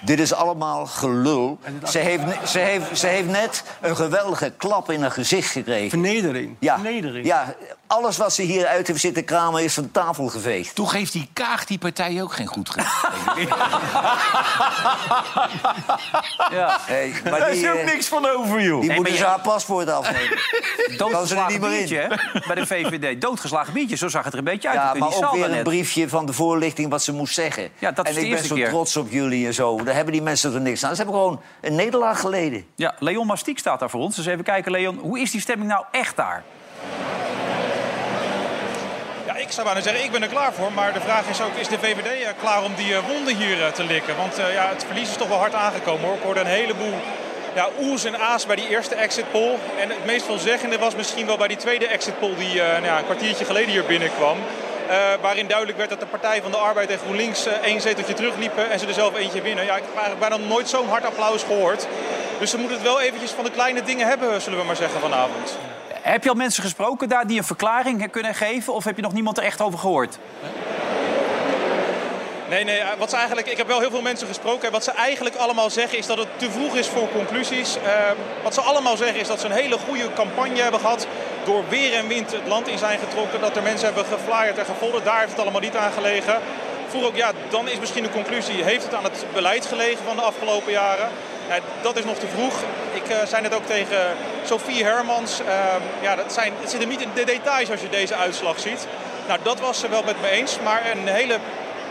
[0.00, 1.58] Dit is allemaal gelul.
[1.88, 5.90] Ze heeft, ze, heeft, ze heeft net een geweldige klap in haar gezicht gekregen.
[5.90, 6.56] Vernedering.
[6.58, 7.26] Ja, Vernedering.
[7.26, 7.54] ja,
[7.86, 10.74] alles wat ze hier uit heeft zitten kramen is van tafel geveegd.
[10.74, 12.90] Toen geeft die Kaag die partij ook geen goed gedaan.
[16.50, 16.78] Ja.
[16.80, 18.80] Hey, maar Daar die, is ook eh, niks van over, joh.
[18.80, 20.38] die Nee, moet maar dus je- haar paspoort afnemen.
[20.38, 21.76] Ze er Doodgeslagen niet meer in.
[21.76, 22.40] biertje, hè?
[22.46, 23.20] Bij de VVD.
[23.20, 24.78] Doodgeslagen biertje, zo zag het er een beetje uit.
[24.78, 25.62] Ja, maar ook weer een net.
[25.62, 27.68] briefje van de voorlichting wat ze moest zeggen.
[27.78, 28.68] Ja, dat is en de ik ben zo keer.
[28.68, 29.80] trots op jullie en zo.
[29.86, 30.90] Daar hebben die mensen er niks aan.
[30.90, 32.66] Ze hebben gewoon een nederlaag geleden.
[32.74, 34.16] Ja, Leon Mastiek staat daar voor ons.
[34.16, 36.42] Dus even kijken, Leon, hoe is die stemming nou echt daar?
[39.26, 40.72] Ja, ik zou bijna zeggen, ik ben er klaar voor.
[40.72, 43.64] Maar de vraag is ook, is de VVD eh, klaar om die eh, wonden hier
[43.64, 44.16] eh, te likken?
[44.16, 46.16] Want eh, ja, het verlies is toch wel hard aangekomen hoor.
[46.16, 46.94] Ik hoorde een heleboel
[47.56, 49.54] ja, oes en aas bij die eerste exit poll.
[49.78, 52.84] En het meest veelzeggende was misschien wel bij die tweede exit poll die eh, nou
[52.84, 54.38] ja, een kwartiertje geleden hier binnenkwam.
[54.88, 58.14] Eh, waarin duidelijk werd dat de Partij van de Arbeid en GroenLinks eh, één zeteltje
[58.14, 59.64] terugliepen en ze er zelf eentje winnen.
[59.64, 61.86] Ja, ik heb eigenlijk bijna nooit zo'n hard applaus gehoord.
[62.38, 65.00] Dus ze moeten het wel eventjes van de kleine dingen hebben, zullen we maar zeggen
[65.00, 65.58] vanavond.
[66.02, 68.74] Heb je al mensen gesproken daar die een verklaring kunnen geven?
[68.74, 70.18] Of heb je nog niemand er echt over gehoord?
[72.48, 74.66] Nee, nee, eh, wat ze eigenlijk, ik heb wel heel veel mensen gesproken.
[74.66, 77.76] En wat ze eigenlijk allemaal zeggen is dat het te vroeg is voor conclusies.
[77.76, 77.92] Eh,
[78.42, 81.06] wat ze allemaal zeggen is dat ze een hele goede campagne hebben gehad.
[81.44, 83.40] Door weer en wind het land in zijn getrokken.
[83.40, 85.04] Dat er mensen hebben geflyerd en gevonden.
[85.04, 86.40] Daar heeft het allemaal niet aan gelegen.
[86.88, 88.64] Vroeg ook, ja, dan is misschien de conclusie.
[88.64, 91.08] Heeft het aan het beleid gelegen van de afgelopen jaren?
[91.48, 92.54] Ja, dat is nog te vroeg.
[92.92, 95.40] Ik eh, zei net ook tegen Sophie Hermans.
[95.40, 95.54] eh,
[96.00, 98.86] ja, dat zijn, het zit hem niet in de details als je deze uitslag ziet.
[99.28, 100.58] Nou, dat was ze wel met me eens.
[100.64, 101.38] Maar een hele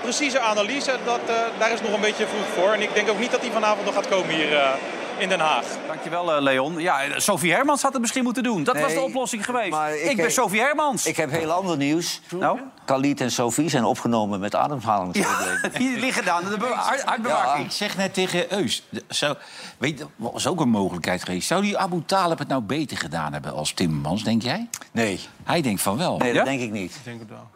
[0.05, 2.73] precieze analyse, dat, eh, daar is nog een beetje vroeg voor.
[2.73, 4.69] En ik denk ook niet dat die vanavond nog gaat komen hier eh,
[5.17, 5.65] in Den Haag.
[5.87, 6.79] Dankjewel, eh, Leon.
[6.79, 8.63] Ja, Sophie Hermans had het misschien moeten doen.
[8.63, 9.69] Dat was de oplossing geweest.
[9.69, 11.05] maar Ik, ik ben heb- Sophie Hermans.
[11.05, 12.21] Ik heb heel ander nieuws.
[12.29, 12.59] Nou?
[12.85, 15.71] Khalid en Sophie zijn opgenomen met ademhalingsproblemen.
[15.79, 17.63] Die liggen daar aan de.
[17.63, 19.35] Ik zeg net tegen Eus, zou,
[19.77, 21.47] weet, je, wat was ook een mogelijkheid geweest.
[21.47, 24.69] Zou die Abu Talib het nou beter gedaan hebben als Timmermans, denk jij?
[24.91, 25.19] Nee.
[25.45, 26.17] Hij denkt van wel.
[26.17, 26.36] Nee, Ja?
[26.36, 26.95] dat denk ik niet.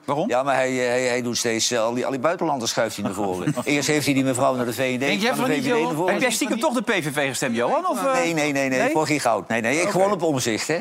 [0.06, 0.30] Waarom?
[0.30, 3.06] Ja, maar hij, hij, hij doet steeds eh, al, die, al die buitenlanders schuift hij
[3.06, 3.54] naar voren.
[3.64, 5.70] Eerst heeft hij die mevrouw naar de VVD, Denk jij van de van niet, VVD
[5.70, 5.96] naar Johan?
[5.96, 6.14] voren.
[6.14, 7.88] Heb jij stiekem toch de PVV gestemd, Johan?
[7.88, 8.14] Of, eh?
[8.14, 9.48] Nee, nee, nee, nee, voor geen goud.
[9.48, 10.80] Nee, nee, ik gewoon op omzicht, hè.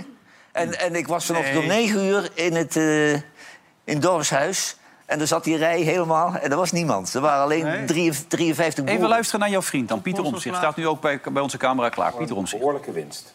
[0.53, 3.21] En, en ik was vanochtend om negen uur in het, eh, in
[3.85, 4.77] het dorpshuis.
[5.07, 7.15] En er zat die rij helemaal en er was niemand.
[7.15, 8.95] Er waren alleen drie- 53 boeren.
[8.97, 10.57] Even luisteren naar jouw vriend dan, Pieter Omtzigt.
[10.57, 12.13] Staat nu ook bij, bij onze camera klaar.
[12.13, 12.59] Pieter Omtzigt.
[12.61, 13.35] behoorlijke winst.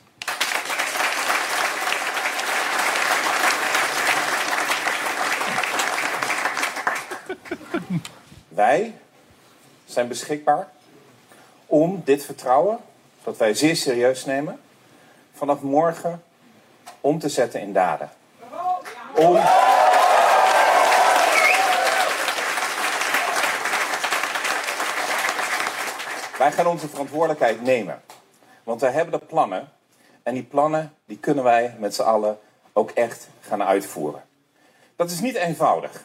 [8.53, 8.95] Wij
[9.85, 10.67] zijn beschikbaar
[11.65, 12.77] om dit vertrouwen,
[13.23, 14.59] dat wij zeer serieus nemen,
[15.33, 16.23] vanaf morgen
[17.01, 18.09] om te zetten in daden.
[19.15, 19.33] Om.
[26.37, 28.01] Wij gaan onze verantwoordelijkheid nemen.
[28.63, 29.71] Want wij hebben de plannen.
[30.23, 32.39] En die plannen die kunnen wij met z'n allen
[32.73, 34.23] ook echt gaan uitvoeren.
[34.95, 36.03] Dat is niet eenvoudig.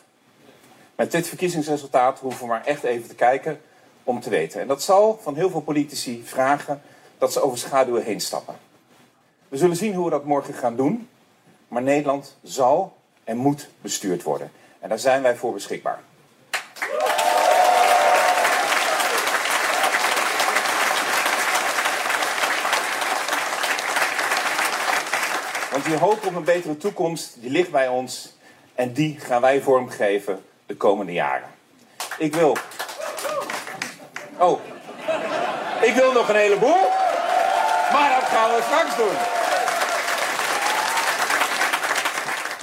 [0.98, 3.61] Met dit verkiezingsresultaat hoeven we maar echt even te kijken
[4.04, 4.61] om te weten.
[4.61, 6.82] En dat zal van heel veel politici vragen
[7.18, 8.56] dat ze over schaduwen heen stappen.
[9.48, 11.08] We zullen zien hoe we dat morgen gaan doen.
[11.68, 14.52] Maar Nederland zal en moet bestuurd worden.
[14.78, 16.00] En daar zijn wij voor beschikbaar.
[25.70, 28.37] Want die hoop op een betere toekomst, die ligt bij ons.
[28.74, 31.48] En die gaan wij vormgeven de komende jaren.
[32.18, 32.57] Ik wil...
[34.38, 34.61] Oh.
[35.81, 36.81] Ik wil nog een heleboel.
[37.92, 39.16] Maar dat gaan we straks doen.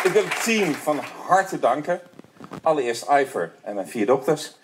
[0.03, 2.01] Ik wil het team van harte danken.
[2.61, 4.55] Allereerst Iver en mijn vier dochters.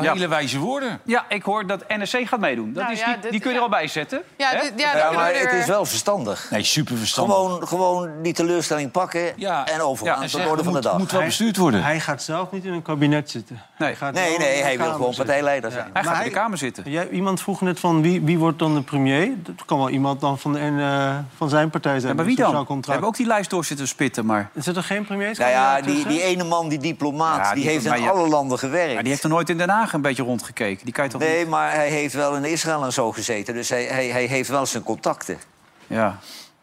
[0.00, 1.00] Nou, hele wijze woorden.
[1.04, 2.72] Ja, ik hoor dat NRC gaat meedoen.
[2.72, 4.22] Dat Nou is, ja, die, dit- die kun je er al bij zetten.
[4.36, 6.46] Ja, dit- ja, Ja, maar kunnen we het is wel verstandig.
[6.50, 7.34] Nee, super verstandig.
[7.36, 10.98] Gewoon, gewoon die teleurstelling pakken en overgaan tot zeggen, orde van de moet- dag.
[10.98, 11.82] moet wel bestuurd worden.
[11.82, 13.62] Hij gaat zelf niet in een kabinet zitten.
[13.78, 15.24] Nee, Hij gaat Nee, nee, de hij wil gewoon zitten.
[15.24, 15.90] partijleider zijn.
[15.92, 16.90] Hij gaat in de Kamer zitten.
[16.90, 19.32] Jij, iemand vroeg net van wie, wie wordt dan de premier?
[19.42, 22.02] Dat kan wel iemand dan van, de, eh, van zijn partij zijn.
[22.02, 22.66] Ja, maar met wie dan?
[22.80, 24.50] We hebben ook die lijst door zitten spitten, maar...
[24.54, 25.34] Zit er geen premier?
[25.38, 28.28] Nou ja, die, die ene man, die diplomaat, Ja, die, die- heeft in ja- alle
[28.28, 28.92] landen gewerkt.
[28.94, 30.84] Maar die heeft er nooit in Den Haag een beetje rondgekeken.
[30.84, 31.48] Die kan je toch Nee, niet...
[31.48, 33.54] maar hij heeft wel in Israël en zo gezeten.
[33.54, 35.38] Dus hij, hij, hij heeft wel zijn contacten.
[35.86, 36.18] Ja.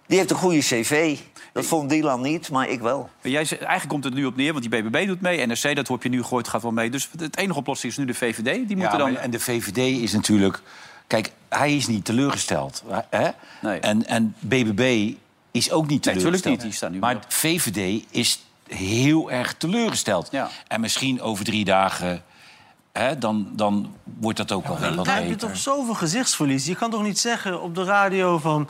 [0.07, 1.17] Die heeft een goede cv.
[1.53, 3.09] Dat vond Dylan niet, maar ik wel.
[3.21, 5.45] Jij, zegt- eigenlijk komt het nu op neer, want die BBB doet mee.
[5.45, 6.89] NRC, dat heb je nu gegooid, gaat wel mee.
[6.89, 8.43] Dus het enige oplossing is nu de VVD.
[8.43, 9.17] Die Ja, moeten dan...
[9.17, 10.61] en de VVD is natuurlijk...
[11.07, 12.83] Kijk, hij is niet teleurgesteld.
[13.09, 13.29] Hè?
[13.61, 13.79] Nee.
[13.79, 15.13] En, en BBB
[15.51, 16.23] is ook niet Nee, teleurgesteld.
[16.23, 17.23] natuurlijk niet, die staan nu maar wel.
[17.27, 20.27] VVD is heel erg teleurgesteld.
[20.31, 20.49] Ja.
[20.67, 22.23] En misschien over drie dagen...
[22.93, 25.47] Hè, dan, dan wordt dat ook alweer wat Dan heb je beter.
[25.47, 26.65] toch zoveel gezichtsverlies.
[26.65, 28.67] Je kan toch niet zeggen op de radio van...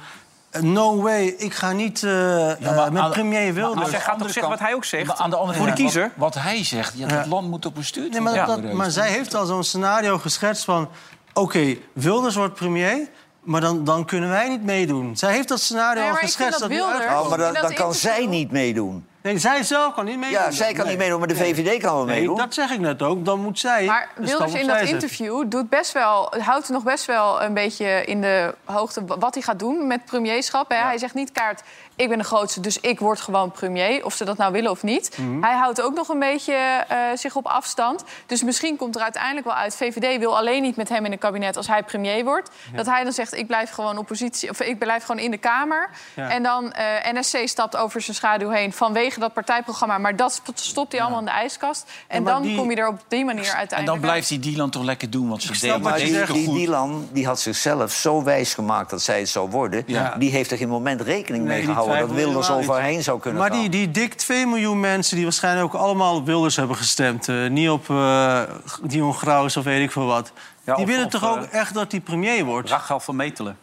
[0.50, 3.76] eh, No way, ik ga niet eh, maar eh, met aan- premier Wilders.
[3.80, 5.08] Maar zij gaat toch zeggen wat hij ook zegt?
[5.08, 6.02] Maar aan de andere voor de kiezer.
[6.16, 9.10] Wat, wat hij zegt, ja, dat land moet ook bestuurd Nee, maar, dat, maar zij
[9.12, 10.90] heeft al zo'n scenario geschetst van...
[11.34, 13.08] oké, Wilders wordt premier,
[13.44, 15.18] maar dan, dan kunnen wij niet meedoen.
[15.18, 16.60] Zij heeft dat scenario Nee, al geschetst.
[16.60, 17.06] dat Wilders-.
[17.06, 19.06] Oh, maar dan, dan kan zij niet meedoen.
[19.22, 20.40] Nee, zij zelf kan niet meedoen.
[20.40, 22.38] Ja, zij kan niet meedoen, maar de VVD kan wel Nee, meedoen.
[22.38, 23.26] dat zeg ik net ook.
[23.26, 23.86] Dan moet zij...
[23.86, 28.04] Maar de Wilders in dat interview doet best wel, houdt nog best wel een beetje
[28.06, 30.70] in de hoogte wat hij gaat doen met premierschap.
[30.70, 30.76] Hè.
[30.78, 31.62] Hij zegt niet kaart,
[32.00, 34.06] ik ben de grootste, dus ik word gewoon premier.
[34.06, 35.18] Of ze dat nou willen of niet.
[35.18, 35.44] Mhm.
[35.44, 38.04] Hij houdt ook nog een beetje eh, zich op afstand.
[38.26, 39.76] Dus misschien komt er uiteindelijk wel uit...
[39.76, 42.50] VVD wil alleen niet met hem in een kabinet als hij premier wordt.
[42.76, 44.50] Dat hij dan zegt, ik blijf gewoon oppositie...
[44.50, 45.90] of ik blijf gewoon in de Kamer.
[46.14, 46.30] Ja.
[46.30, 49.98] En dan eh NSC stapt over zijn schaduw heen vanwege dat partijprogramma.
[49.98, 51.92] Maar dat stopt hij allemaal in de ijskast.
[52.08, 54.02] En dan die- kom je er op die manier En uiteindelijk dan uit.
[54.02, 55.82] blijft die Dylan toch lekker doen wat ze deed.
[55.82, 56.34] Maar die, zegt.
[56.34, 59.84] die Dylan die had zichzelf zo wijs gemaakt dat zij het zou worden.
[59.86, 60.16] Ja.
[60.18, 63.42] Die heeft er geen moment rekening Nee, mee die gehouden dat Wilders overheen zou kunnen
[63.42, 63.60] Maar gaan.
[63.60, 67.28] die, die dik 2 miljoen mensen die waarschijnlijk ook allemaal op Wilders hebben gestemd...
[67.28, 68.42] eh, niet op eh
[68.84, 70.32] Dion Graus of weet ik veel wat...
[70.64, 72.70] Ja, die of- willen of, toch eh, ook echt dat hij premier wordt?
[72.70, 73.58] Rachel van Metelen.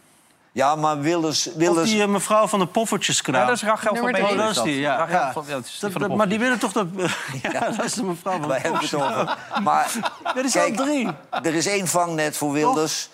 [0.51, 1.47] Ja, maar Wilders...
[1.47, 3.41] Of Wilders die eh, mevrouw van de poffertjeskraam.
[3.41, 4.29] Ja, dat is Rachel van Metelen.
[4.31, 4.95] Oh, dat is die, ja.
[4.97, 5.31] Rachel ja.
[5.31, 6.87] van- ja, dat is die Dat- van de dat- maar die willen toch dat...
[7.51, 9.27] ja, dat is de mevrouw van de poffertjeskraam.
[9.63, 9.91] Maar
[10.35, 11.07] Er is al kijk, drie.
[11.43, 13.09] er is één vangnet voor Wilders.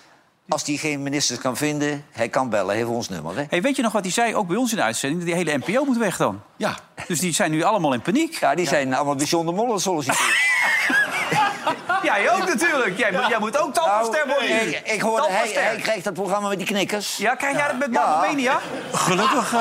[0.48, 2.68] Als hij geen ministers kan vinden, hij kan bellen.
[2.68, 3.36] Hij heeft ons nummer.
[3.36, 3.44] Hè?
[3.50, 5.24] Hey, weet je nog wat hij zei, ook bij ons in de uitzending?
[5.24, 6.42] Die hele NPO moet weg dan.
[6.58, 6.78] Ja.
[7.08, 8.40] Dus die zijn nu allemaal in paniek.
[8.40, 10.34] Ja, die zijn allemaal bij John de Mol solliciteren.
[12.22, 12.98] Jij ook natuurlijk.
[12.98, 14.50] Jij, moet- jij moet ook talpaster worden.
[14.50, 17.18] Nou, ik, ik hoorde, hij, hij krijgt dat programma met die knikkers.
[17.18, 18.00] Ja, krijg jij dat met Ja.
[18.08, 18.60] Mamma Mania?
[18.94, 19.60] Gelukkig, eh,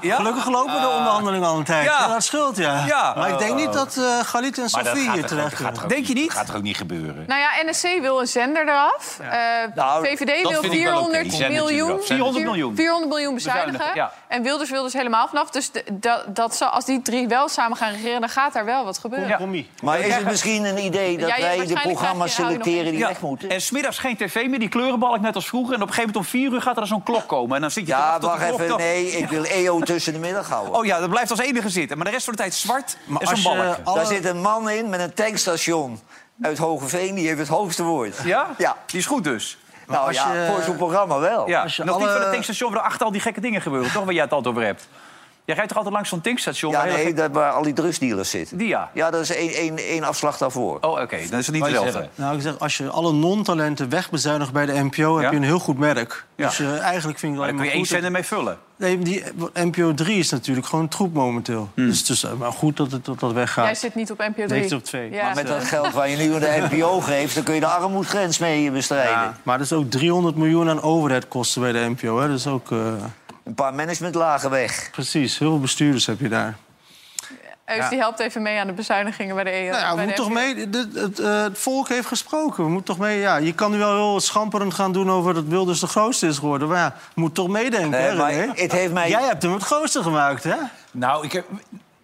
[0.00, 0.16] Ja?
[0.16, 1.84] gelukkig lopen de onderhandelingen al een tijd.
[1.84, 1.98] Ja.
[2.00, 2.08] Ja.
[2.08, 2.84] dat scheelt, ja.
[2.86, 3.14] Ja.
[3.16, 5.88] Maar ik denk niet dat eh Galit en dat Sofie hier er, terecht er ook
[5.88, 6.30] Denk je niet?
[6.32, 7.24] gaat er ook niet gebeuren.
[7.26, 9.18] Nou ja, NSC wil een zender eraf.
[9.20, 9.38] Eh,
[9.74, 11.90] Nou, VVD dat wil vind ik wel oké, 400 die zendertje miljoen.
[11.90, 12.06] eraf.
[12.06, 12.76] 400 miljoen.
[12.76, 13.94] 400 miljoen bezuinigen.
[13.94, 14.12] Ja.
[14.28, 15.50] En Wilders wil dus helemaal vanaf.
[15.50, 18.98] Dus dat, dat als die drie wel samen gaan regeren, dan gaat daar wel wat
[18.98, 19.28] gebeuren.
[19.28, 19.66] Compromis.
[19.82, 22.98] Maar is het misschien een idee dat Ja, ja, wij de programma's nog selecteren die
[23.00, 23.08] Ja.
[23.08, 23.50] weg moeten?
[23.50, 25.74] En smiddags geen tv meer, die kleurenbalk net als vroeger.
[25.74, 27.54] En op een gegeven moment om vier uur gaat er zo'n klok komen.
[27.54, 28.76] En dan zit je Ja, wacht klok even.
[28.76, 30.74] Nee, ik wil EO tussen de middag houden.
[30.74, 31.96] Oh ja, dat blijft als enige zitten.
[31.96, 33.76] Maar de rest van de tijd zwart Maar en als zo'n je balk.
[33.84, 36.00] alle- Daar zit een man in met een tankstation
[36.42, 37.14] uit Hogeveen.
[37.14, 38.16] Die heeft het hoogste woord.
[38.24, 38.46] Ja?
[38.58, 38.76] Ja.
[38.86, 39.58] Die is goed dus.
[39.86, 41.48] Nou als ja, je- voor zo'n programma wel.
[41.48, 41.62] Ja.
[41.62, 43.92] Als je Nog niet alle- van het tankstation waar achter al die gekke dingen gebeuren.
[43.92, 44.88] Toch waar jij het altijd over hebt.
[45.48, 46.72] Jij rijdt toch altijd langs zo'n tankstation?
[46.72, 48.58] Ja, nee, dat waar al die drugsdealers zitten.
[48.58, 48.90] Die ja.
[48.94, 50.78] Ja, dat is één, één, één afslag daarvoor.
[50.80, 51.18] Oh, oké.
[51.30, 51.92] Dan is het niet hetzelfde.
[51.92, 52.10] zeggen?
[52.14, 55.16] Nou, ik zeg, als je alle non-talenten wegbezuinigt bij de NPO...
[55.16, 55.22] Ja?
[55.22, 56.24] heb je een heel goed merk.
[56.34, 56.46] Ja.
[56.46, 58.58] Dus eh, eigenlijk vind ik Maar alleen kun je één zender mee vullen.
[58.76, 61.70] Nee, die NPO 3 is natuurlijk gewoon troep momenteel.
[61.74, 61.86] Hmm.
[61.86, 63.64] Dus het is eh, maar goed dat het dat, dat weggaat.
[63.64, 64.46] Jij zit niet op NPO 3.
[64.46, 65.10] Nee, ik zit op twee.
[65.10, 65.24] Ja.
[65.24, 67.34] Maar met dat geld waar je nu aan de NPO geeft...
[67.34, 69.12] dan kun je de armoedgrens mee bestrijden.
[69.12, 72.18] Ja, maar er is ook 300 miljoen aan overheadkosten bij de NPO.
[72.18, 72.28] Hè?
[72.28, 72.78] Dus ook eh,
[73.48, 74.88] Een paar managementlagen weg.
[74.90, 76.56] precies, heel veel bestuurders heb je daar.
[77.64, 79.70] Eus, die helpt even mee aan de bezuinigingen bij de EO.
[79.70, 80.68] Nou ja, we de toch mee.
[80.70, 82.64] dit- het, eh, het volk heeft gesproken.
[82.64, 83.18] We moeten toch mee.
[83.20, 86.38] Ja, je kan nu wel heel schamperend gaan doen over dat Wilders de grootste is
[86.38, 86.68] geworden.
[86.68, 87.90] Maar ja, je moet toch meedenken.
[87.90, 88.52] Nee, hè, René?
[88.54, 89.08] het heeft mij...
[89.08, 90.54] Jij hebt hem het grootste gemaakt, hè?
[90.90, 91.46] Nou, ik heb,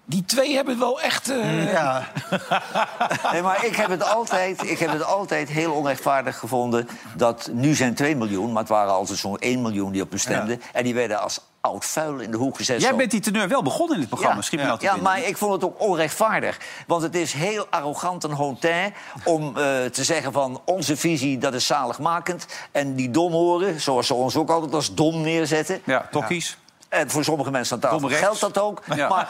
[0.05, 1.29] die twee hebben wel echt...
[1.31, 2.07] eh, Ja.
[3.33, 6.89] Nee, maar ik heb, het altijd, ik heb het altijd heel onrechtvaardig gevonden...
[7.17, 10.19] dat nu zijn 2 miljoen, maar het waren altijd zo'n 1 miljoen die op hem
[10.19, 10.63] stemden.
[10.73, 12.81] En die werden als oud vuil in de hoek gezet.
[12.81, 14.41] Jij bent die teneur wel begonnen in het programma.
[14.43, 16.59] Schiet me nou ja, maar ik vond het ook onrechtvaardig.
[16.87, 20.61] Want het is heel arrogant en hautain om eh, te zeggen van...
[20.65, 22.47] onze visie, dat is zaligmakend.
[22.73, 25.81] En die dom horen, zoals ze ons ook altijd als dom neerzetten...
[25.85, 26.59] Ja, tokkies.
[26.95, 28.25] En voor sommige mensen aan tafel Kom rechts.
[28.25, 28.83] geldt dat ook.
[28.95, 29.09] Ja.
[29.09, 29.29] Maar,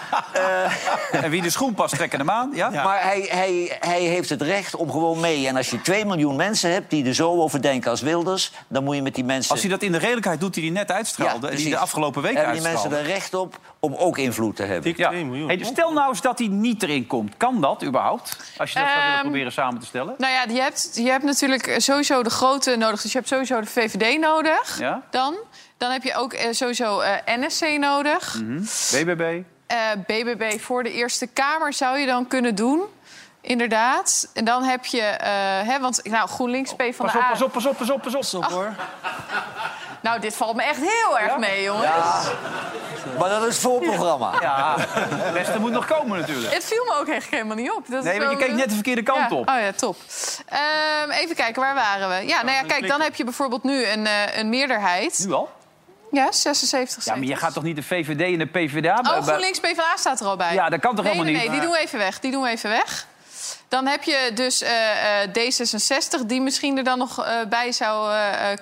[1.25, 2.51] En wie de schoen past, trekken hem aan.
[2.55, 2.71] Ja?
[2.71, 5.49] maar hij, hij, hij heeft het recht om gewoon mee.
[5.49, 8.53] En als je 2 miljoen mensen hebt die er zo over denken als Wilders...
[8.69, 9.51] dan moet je met die mensen...
[9.51, 11.49] Als hij dat in de redelijkheid doet die hij net uitstraalde...
[11.49, 14.63] en die de afgelopen week hebben die mensen er recht op om ook invloed te
[14.63, 14.93] hebben.
[14.97, 15.13] Ja.
[15.47, 17.37] Hey, dus stel nou eens dat hij niet erin komt.
[17.37, 18.37] Kan dat überhaupt?
[18.57, 20.15] Als je dat zou willen Ehm, proberen samen te stellen?
[20.19, 23.03] Nou ja, je hebt, je hebt natuurlijk sowieso de grote nodig.
[23.03, 24.79] Dus je hebt sowieso de VVD nodig.
[24.79, 25.03] Ja?
[25.11, 25.35] Dan.
[25.79, 28.41] Dan heb je ook eh, sowieso eh, NSC nodig.
[28.43, 28.59] Mhm.
[28.93, 29.43] BBB?
[29.67, 32.83] Eh, BBB voor de Eerste Kamer zou je dan kunnen doen.
[33.41, 34.29] Inderdaad.
[34.35, 35.01] En dan heb je...
[35.01, 35.29] eh,
[35.69, 37.29] hè, want nou, GroenLinks, P van Pas de op, A...
[37.31, 38.45] pas op, pas op, pas op, pas op.
[38.45, 38.75] hoor.
[40.03, 41.85] Nou, dit valt me echt heel erg mee, jongens.
[41.85, 42.23] Ja,
[43.19, 44.33] maar dat is het voorprogramma.
[44.41, 46.55] Ja, het beste moet nog komen natuurlijk.
[46.55, 47.85] Het viel me ook echt helemaal niet op.
[47.89, 49.37] Dat is Nee, want je keek net de verkeerde kant ja.
[49.37, 49.49] op.
[49.49, 49.97] Oh ja, top.
[50.49, 52.27] Ehm, even kijken, waar waren we?
[52.27, 55.25] Ja, nou ja, kijk, dan heb je bijvoorbeeld nu een, eh, een meerderheid.
[55.27, 55.51] Nu al?
[56.15, 58.95] Ja, 76 Ja, maar je gaat toch niet de VVD en de PvdA...
[58.95, 60.55] Oh, bij- GroenLinks PvdA staat er al bij.
[60.55, 61.37] Ja, dat kan toch nee, nee, niet?
[61.37, 62.21] Nee, die doen we even weg.
[62.21, 63.07] Die doen we even weg.
[63.75, 68.13] Dan heb je dus eh, eh, D66, die misschien er dan nog eh, bij zou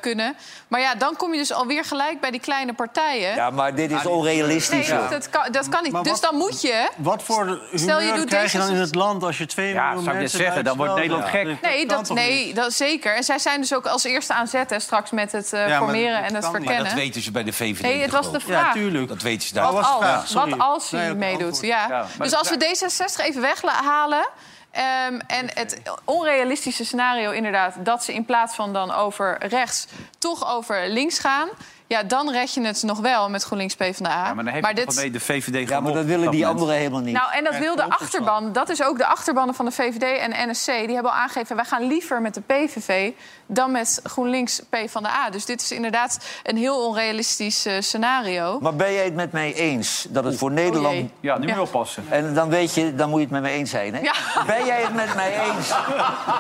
[0.01, 0.37] kunnen.
[0.69, 3.35] Maar ja, dan kom je dus alweer gelijk bij die kleine partijen.
[3.35, 4.89] Ja, maar dit is onrealistisch.
[4.89, 6.05] Nee, dat, kan, dat kan niet.
[6.05, 6.89] Dus dan moet je...
[6.97, 9.73] Wat voor Stel, je doet krijg je dan in D66 het land als je 2
[9.73, 11.61] Ja, miljoen zou ik net mensen zeggen, dan wordt Nederland gek.
[11.63, 13.17] Nee, dat, nee dat zeker.
[13.17, 16.17] En zij zijn dus ook als eerste aan zet hè, straks met het eh, formeren
[16.17, 16.43] en het niet.
[16.43, 16.85] Maar verkennen.
[16.85, 18.39] dat weten ze bij de VVD Nee, het was de?
[18.39, 18.73] Ja, vraag.
[18.73, 19.09] tuurlijk.
[19.09, 19.73] Dat weten ze daar.
[19.73, 20.51] Wat sorry.
[20.51, 21.87] wat als hij meedoet, ja.
[21.89, 24.29] Ja, dus als we D66 even weghalen...
[24.73, 27.75] ehm, en het onrealistische scenario inderdaad...
[27.85, 29.87] dat ze in plaats van dan over rechts
[30.19, 31.49] toch over links gaan...
[31.93, 34.09] ja, dan red je het nog wel met GroenLinks PvdA.
[34.09, 34.95] Ja, maar dan heeft maar dit...
[34.95, 37.15] mee de VVD Ja, maar dat willen die anderen helemaal niet.
[37.15, 38.53] nou, en dat wil de achterban.
[38.53, 40.67] Dat is ook de achterbannen van de VVD en NSC.
[40.67, 43.13] Die hebben al aangegeven, wij gaan liever met de PVV...
[43.47, 45.31] dan met GroenLinks PvdA.
[45.31, 48.59] Dus dit is inderdaad een heel onrealistisch eh, scenario.
[48.61, 50.97] Maar ben jij het met mij eens dat het voor Nederland...
[50.97, 51.09] Oh.
[51.21, 51.61] Ja, nu Ja.
[51.61, 52.05] oppassen.
[52.09, 54.01] en dan weet je, dan moet je het met me eens zijn, hè?
[54.01, 54.15] Ja.
[54.47, 55.69] Ben jij het met mij eens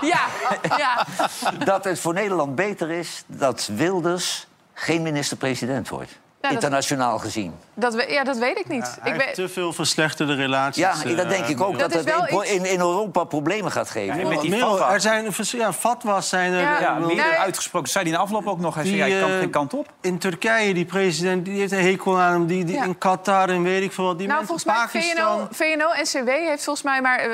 [0.00, 0.26] Ja,
[0.76, 1.06] ja.
[1.64, 3.24] dat het voor Nederland beter is...
[3.26, 6.10] dat Wilders geen minister-president wordt?
[6.50, 7.54] Internationaal gezien.
[7.74, 8.96] Dat, we- ja, dat weet ik niet.
[9.00, 10.82] Hij ik weet, te veel verslechterde relaties.
[10.82, 11.78] Ja, eh, dat denk ik ook.
[11.78, 14.18] Dat Dat, in, iets- in, in Europa problemen gaat geven.
[14.18, 14.92] Ja, met die fatwa.
[14.92, 16.60] er zijn ja, fatwa's zijn er.
[16.60, 17.24] Ja, eh, Ja, wel- meer Nee.
[17.38, 17.88] uitgesproken.
[17.88, 18.74] Zei hij in de afloop ook nog.
[18.74, 19.86] Hij zei, Die, ja, ik kan eh, geen kant op.
[20.00, 22.46] In Turkije, die president, die heeft een hekel aan hem.
[22.46, 22.84] Die, die Ja.
[22.84, 24.18] In Qatar en weet ik veel wat.
[24.18, 25.48] Die nou, mensen volgens mij VNO.
[25.50, 27.28] VNO-NCW heeft volgens mij maar eh,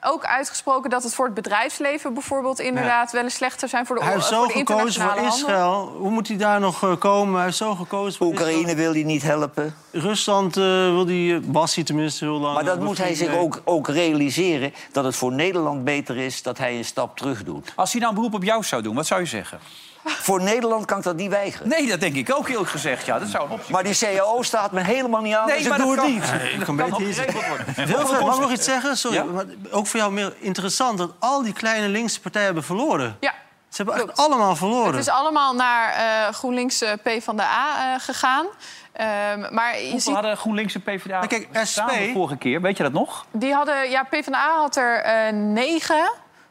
[0.00, 0.90] ook uitgesproken...
[0.90, 3.86] dat het voor het bedrijfsleven bijvoorbeeld inderdaad wel eens slechter zijn...
[3.86, 5.34] voor de, Hij heeft zo gekozen voor handel.
[5.34, 5.94] Israël.
[5.98, 7.34] Hoe moet hij daar nog eh, komen?
[7.34, 9.74] Hij heeft zo gekozen voor Oekraïne wil hij niet helpen.
[9.90, 12.54] Rusland eh, wil die, eh, was hij tenminste heel lang.
[12.54, 14.74] Maar dat moet hij zich ook, ook realiseren...
[14.92, 17.72] dat het voor Nederland beter is dat hij een stap terug doet.
[17.76, 19.58] Als hij nou een beroep op jou zou doen, wat zou je zeggen?
[20.04, 21.68] Voor Nederland kan ik dat niet weigeren.
[21.68, 23.06] Nee, dat denk ik ook eerlijk gezegd.
[23.06, 25.66] Ja, dat zou een optie Maar die CAO staat me helemaal niet aan, Nee, dus
[25.66, 26.12] ik doe dat het kan.
[26.12, 26.42] niet.
[26.42, 27.66] Nee, ik kan geregeld worden.
[27.86, 28.96] Wilfred, mag ik nog iets zeggen?
[28.96, 29.24] Sorry, Ja?
[29.24, 30.98] maar ook voor jou meer interessant...
[30.98, 33.16] dat al die kleine linkse partijen hebben verloren.
[33.20, 33.34] Ja,
[33.68, 34.90] Ze hebben echt allemaal verloren.
[34.92, 38.46] het is allemaal naar eh, GroenLinks eh, PvdA eh gegaan.
[38.92, 42.60] Ehm, maar je Hoeveel ziet, hadden GroenLinks en PvdA Maar kijk, SP samen vorige keer?
[42.60, 43.24] Weet je dat nog?
[43.30, 46.10] die hadden, ja, PvdA had er negen,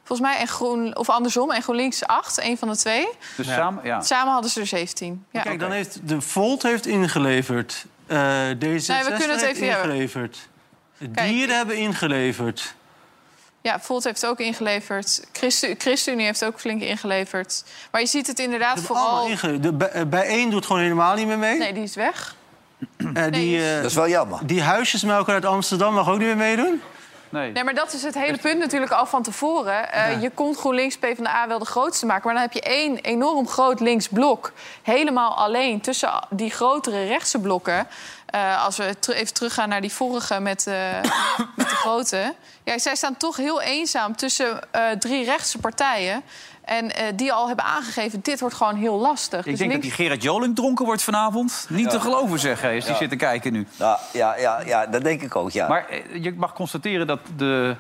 [0.10, 3.08] volgens mij, en Groen, of andersom, en GroenLinks acht, een van de twee.
[3.38, 4.02] Dus samen, ja.
[4.02, 5.26] Samen hadden ze er 17.
[5.32, 5.42] Ja.
[5.42, 7.86] Kijk, dan heeft de Volt heeft ingeleverd.
[8.08, 8.18] eh
[8.50, 9.92] D66 kunnen het heeft even hebben.
[9.92, 10.38] ingeleverd.
[10.98, 12.76] De Kijk, dieren hebben ingeleverd.
[13.62, 15.28] Ja, Volt heeft ook ingeleverd.
[15.34, 17.64] Christu- ChristenUnie heeft ook flink ingeleverd.
[17.92, 19.28] Maar je ziet het inderdaad hebben vooral...
[19.62, 21.58] De, bij, bij één doet gewoon helemaal niet meer mee.
[21.58, 22.36] Nee, die is weg.
[23.14, 24.40] Eh, die, eh, Dat is wel jammer.
[24.48, 26.82] die huisjesmelker uit Amsterdam mag ook niet meer meedoen.
[27.30, 27.52] Nee.
[27.52, 29.92] Nee, maar dat is het hele punt natuurlijk al van tevoren.
[29.92, 32.24] Eh, Je kon GroenLinks PvdA wel de grootste maken...
[32.26, 34.52] maar dan heb je één enorm groot linksblok...
[34.84, 37.88] helemaal alleen tussen die grotere rechtse blokken...
[38.26, 40.74] Eh, als we ter- even teruggaan naar die vorige met, eh,
[41.56, 42.34] met de grote...
[42.64, 44.60] Ja, zij staan toch heel eenzaam tussen
[45.00, 46.24] drie rechtse partijen...
[46.70, 49.40] En eh, die al hebben aangegeven, dit wordt gewoon heel lastig.
[49.40, 51.66] Ik Dus denk dat die Gerard Joling dronken wordt vanavond.
[51.70, 53.00] Niet te geloven, zeg hij, als die Ja.
[53.00, 53.68] zit te kijken nu.
[53.76, 55.68] Ja, ja, ja, ja, dat denk ik ook, ja.
[55.68, 57.76] Maar eh, je mag constateren dat de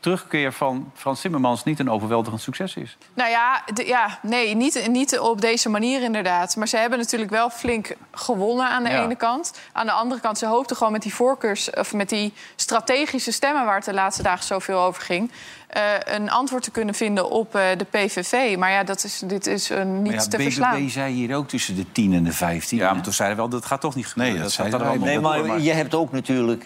[0.00, 1.64] terugkeer van Frans Timmermans...
[1.64, 2.96] niet een overweldigend succes is.
[3.14, 6.56] Nou ja, de- ja nee, niet, niet op deze manier inderdaad.
[6.56, 9.02] Maar ze hebben natuurlijk wel flink gewonnen aan de Ja.
[9.04, 9.52] ene kant.
[9.72, 11.70] Aan de andere kant, ze hoopten gewoon met die voorkeurs...
[11.70, 15.30] of met die strategische stemmen waar het de laatste dagen zoveel over ging...
[15.68, 18.56] eh, een antwoord te kunnen vinden op eh, de PVV.
[18.56, 20.88] Maar ja, dat is, dit is eh, niet Maar ja, te BBB verslaan.
[20.90, 22.78] zei hier ook tussen de 10 en de 15.
[22.78, 24.34] Ja, maar toen zeiden we wel, dat gaat toch niet gebeuren.
[24.34, 26.64] Nee, dat er wij allemaal Nee, door, maar je hebt ook natuurlijk...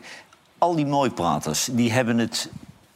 [0.59, 2.49] al die mooipraters, die hebben het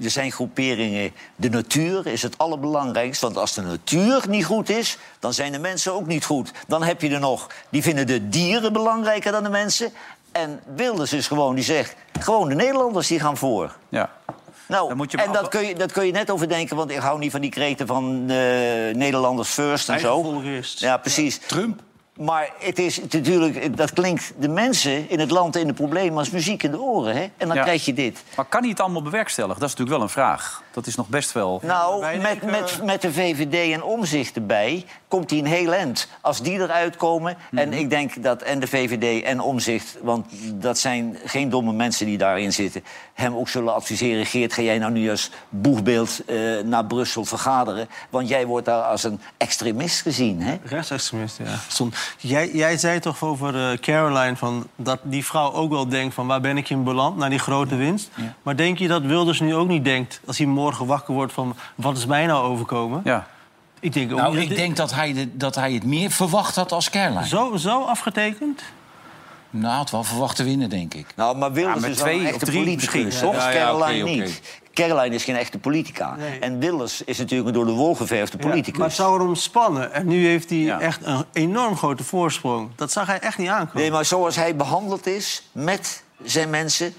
[0.04, 1.12] er zijn groeperingen.
[1.36, 3.24] De natuur is het allerbelangrijkste.
[3.24, 6.52] Want als de natuur niet goed is, dan zijn de mensen ook niet goed.
[6.66, 9.92] Dan heb je er nog, die vinden de dieren belangrijker dan de mensen.
[10.32, 13.76] En Wilders is gewoon, die zegt, gewoon de Nederlanders die gaan voor.
[13.88, 14.10] Ja.
[14.68, 17.40] Nou, en dat kun, je, dat kun je net overdenken, want ik hou niet van
[17.40, 18.36] die kreten van eh,
[18.94, 20.42] Nederlanders first en zo.
[20.78, 21.38] Ja, precies.
[21.38, 21.80] Trump.
[22.18, 26.30] Maar het is natuurlijk, dat klinkt de mensen in het land in de problemen als
[26.30, 27.16] muziek in de oren.
[27.16, 27.22] Hè?
[27.36, 27.62] En dan Ja.
[27.62, 28.22] krijg je dit.
[28.36, 29.60] Maar kan hij het allemaal bewerkstelligen?
[29.60, 30.62] Dat is natuurlijk wel een vraag.
[30.78, 31.60] Dat is nog best wel...
[31.62, 36.08] Nou, met, met, met de VVD en omzicht erbij komt hij een heel eind.
[36.20, 39.96] Als die eruit komen, en ik denk dat en de VVD en omzicht...
[40.02, 42.84] want dat zijn geen domme mensen die daarin zitten...
[43.14, 44.26] hem ook zullen adviseren...
[44.26, 47.88] Geert, ga jij nou nu als boegbeeld eh, naar Brussel vergaderen?
[48.10, 50.56] Want jij wordt daar als een extremist gezien, hè?
[50.64, 51.58] Rechtsextremist, ja.
[51.68, 51.96] Stond.
[52.18, 56.26] Jij, jij zei toch over eh, Caroline van dat die vrouw ook wel denkt van
[56.26, 58.10] waar ben ik in beland naar die grote winst.
[58.42, 61.56] Maar denk je dat Wilders nu ook niet denkt als hij morgen wakker wordt van
[61.74, 63.00] wat is mij nou overkomen?
[63.04, 63.26] Ja.
[63.80, 66.72] Ik denk Nou, ik dat- denk dat hij, de- dat hij het meer verwacht had
[66.72, 67.26] als Caroline.
[67.26, 68.62] Zo, zo afgetekend?
[69.50, 71.06] Nou, had wel verwacht te winnen, denk ik.
[71.16, 73.34] Nou, maar Wilders Ja, is wel twee een of echte drie politicus, misschien, toch?
[73.42, 73.50] ja.
[73.50, 74.40] Ja, ja, niet.
[74.74, 76.16] Caroline is geen echte politica.
[76.40, 78.78] En Wilders is natuurlijk een door de wol geverfde politicus.
[78.78, 79.92] Maar het zou erom spannen.
[79.92, 82.70] En nu heeft hij echt een enorm grote voorsprong.
[82.76, 83.82] Dat zag hij echt niet aankomen.
[83.82, 86.94] Nee, maar zoals hij behandeld is met zijn mensen...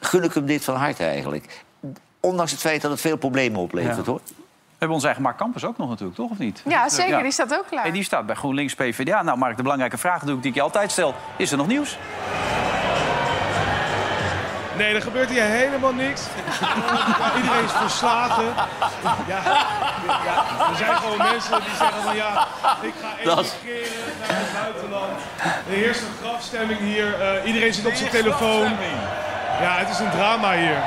[0.00, 1.64] gun ik hem dit van harte eigenlijk.
[2.24, 4.02] Ondanks het feit dat het veel problemen oplevert, Ja.
[4.04, 4.20] hoor.
[4.24, 4.32] We
[4.78, 6.30] hebben onze eigen Mark Campus ook nog natuurlijk, toch?
[6.30, 6.62] Of niet?
[6.68, 7.22] Ja, zeker.
[7.22, 7.84] Die staat ook klaar.
[7.84, 9.22] En die staat bij GroenLinks PvdA.
[9.22, 11.14] Nou, Mark, de belangrijke vraag natuurlijk die ik je altijd stel.
[11.36, 11.98] Is er nog nieuws?
[14.76, 16.22] Nee, er gebeurt hier helemaal niks.
[17.20, 18.44] Ja, iedereen is verslagen.
[19.26, 19.42] Ja,
[20.24, 22.46] ja, er zijn gewoon mensen die zeggen van ja,
[22.80, 25.12] ik ga Dat- emigreren naar het buitenland.
[25.68, 27.20] Er heerst een grafstemming hier.
[27.20, 28.68] eh, iedereen zit op zijn telefoon.
[29.60, 30.78] Ja, het is een drama hier.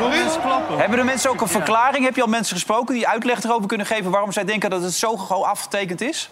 [0.00, 0.78] Sorry?
[0.78, 2.04] Hebben de mensen ook een verklaring?
[2.04, 4.10] Heb je al mensen gesproken die uitleg erover kunnen geven...
[4.10, 6.30] waarom zij denken dat het zo gauw afgetekend is?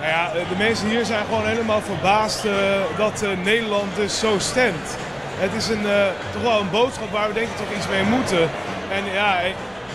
[0.00, 2.52] Nou ja, eh, de mensen hier zijn gewoon helemaal verbaasd eh,
[2.96, 4.96] dat eh, Nederland dus zo stemt.
[5.38, 8.02] Het is een, eh, toch wel een boodschap waar we denk ik toch iets mee
[8.02, 8.50] moeten.
[8.96, 9.38] En, ja,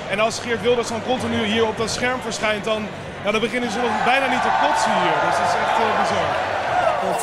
[0.10, 2.88] en als Geert Wilders dan continu hier op dat scherm verschijnt, dan,
[3.24, 5.18] ja, dan beginnen ze nog bijna niet te kotsen hier.
[5.26, 6.59] Dus dat is echt eh,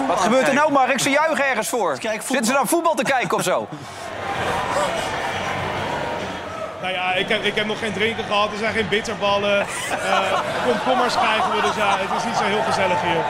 [0.07, 1.01] Wat gebeurt er nou, Mark?
[1.01, 1.99] Ze juichen ergens voor.
[2.01, 3.69] Zitten ze naar voetbal te kijken of zo?
[6.81, 9.61] Nou ja, ik heb, ik heb nog geen drinken gehad, er zijn geen bitterballen.
[9.61, 13.25] eh komkommers krijgen we, dus ja, het is niet zo heel gezellig hier.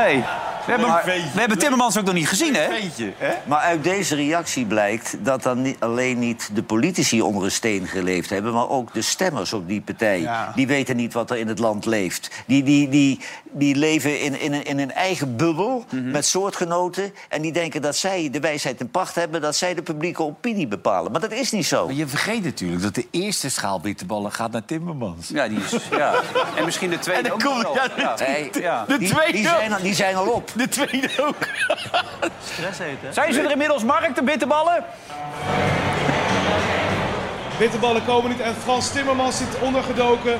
[0.00, 0.24] Nee.
[0.66, 2.68] We hebben, Maar- we hebben Timmermans ook nog niet gezien, hè?
[3.46, 7.86] Maar uit deze reactie blijkt dat dan niet, alleen niet de politici onder een steen
[7.86, 8.52] geleefd hebben...
[8.52, 10.28] maar ook de stemmers op die partij.
[10.54, 12.30] Die weten niet wat er in het land leeft.
[12.46, 17.12] Die, die, die, die leven in, in, een, in een eigen bubbel met soortgenoten...
[17.28, 19.40] en die denken dat zij de wijsheid in pacht hebben...
[19.40, 21.12] dat zij de publieke opinie bepalen.
[21.12, 21.86] Maar dat is niet zo.
[21.86, 25.28] Maar je vergeet natuurlijk dat de eerste schaal bitterballen gaat naar Timmermans.
[25.28, 25.76] Ja, die is...
[25.90, 26.14] Ja.
[26.56, 29.82] En misschien de tweede En dan ook ja, de- Nee, de die, tweede die, zijn,
[29.82, 30.49] die zijn al op.
[30.54, 31.36] De tweede ook.
[32.52, 33.12] Stress eten.
[33.14, 34.84] Zijn ze er inmiddels, Mark, de bitterballen?
[37.58, 40.38] Bitterballen komen niet en Frans Timmermans zit ondergedoken.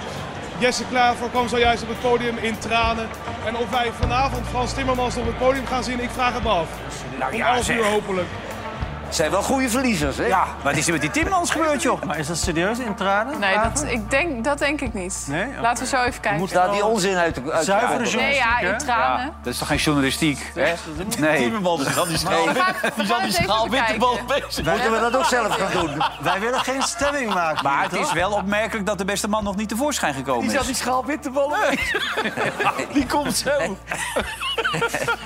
[0.59, 3.09] Jesse Klaver kwam zojuist op het podium in tranen.
[3.47, 6.49] En of wij vanavond Frans Timmermans op het podium gaan zien, ik vraag het me
[6.49, 6.69] af.
[7.19, 7.77] Nou Om ja, 11 zeg.
[7.77, 8.27] uur hopelijk.
[9.11, 10.27] Zijn wel goede verliezers, hè?
[10.27, 12.03] Ja, wat is er met die Timmermans gebeurd, joh?
[12.03, 13.39] Maar is dat serieus in tranen?
[13.39, 15.25] Nee, dat, ik denk, dat denk ik niet.
[15.29, 15.47] Nee?
[15.61, 16.49] Laten we zo even kijken.
[16.53, 19.53] Laat die onzin uit de uit de- Zuivere uit de- Nee, ja, in Ja, dat
[19.53, 20.51] is toch geen journalistiek?
[20.55, 20.73] Hè?
[21.19, 21.39] Nee.
[21.39, 23.99] Timmermans is aan die schaal, We gaan, we die is aan die schaal bekijken.
[23.99, 24.65] bitterballen bezig.
[24.65, 26.03] Moeten we dat ook zelf gaan doen?
[26.21, 27.65] Wij willen geen stemming maken.
[27.65, 30.55] Maar het is wel opmerkelijk dat de beste man nog niet tevoorschijn gekomen Die is
[30.57, 30.67] aan is.
[30.67, 32.89] die schaal bitterballen bezig.
[32.93, 33.77] Die komt zo.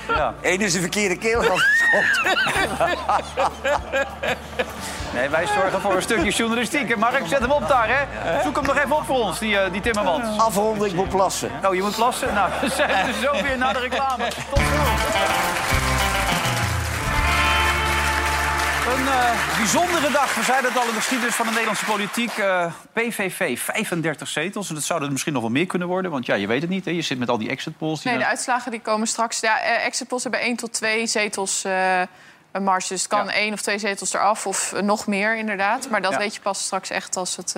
[0.07, 0.33] Ja.
[0.41, 1.61] Eén is de verkeerde keel gaan
[5.13, 6.89] Nee, wij zorgen voor een stukje journalistiek.
[6.89, 6.95] hè.
[6.95, 8.41] Mark, zet hem op daar, hè?
[8.43, 10.39] Zoek hem nog even op voor ons, die, eh, die Timmermans.
[10.39, 11.51] Afronden, ik moet plassen.
[11.65, 12.33] Oh, je moet plassen?
[12.33, 14.27] Nou, we zijn er zo weer naar de reclame.
[14.49, 15.94] Tot zo.
[18.87, 20.35] Een eh, bijzondere dag.
[20.35, 22.37] We zeiden het al in de geschiedenis van de Nederlandse politiek.
[22.37, 24.69] Eh, PVV, 35 zetels.
[24.69, 26.11] En dat zouden er misschien nog wel meer kunnen worden.
[26.11, 26.85] Want ja, je weet het niet.
[26.85, 26.91] Hè?
[26.91, 28.01] Je zit met al die exit polls.
[28.01, 29.39] Die Nee, de uitslagen die komen straks.
[29.39, 31.63] Ja, eh, exit polls hebben één tot twee zetels
[32.51, 32.87] een marge.
[32.87, 33.31] Dus het kan Ja.
[33.33, 35.89] één of twee zetels eraf of nog meer, inderdaad.
[35.89, 36.17] Maar dat Ja.
[36.17, 37.55] weet je pas straks echt als het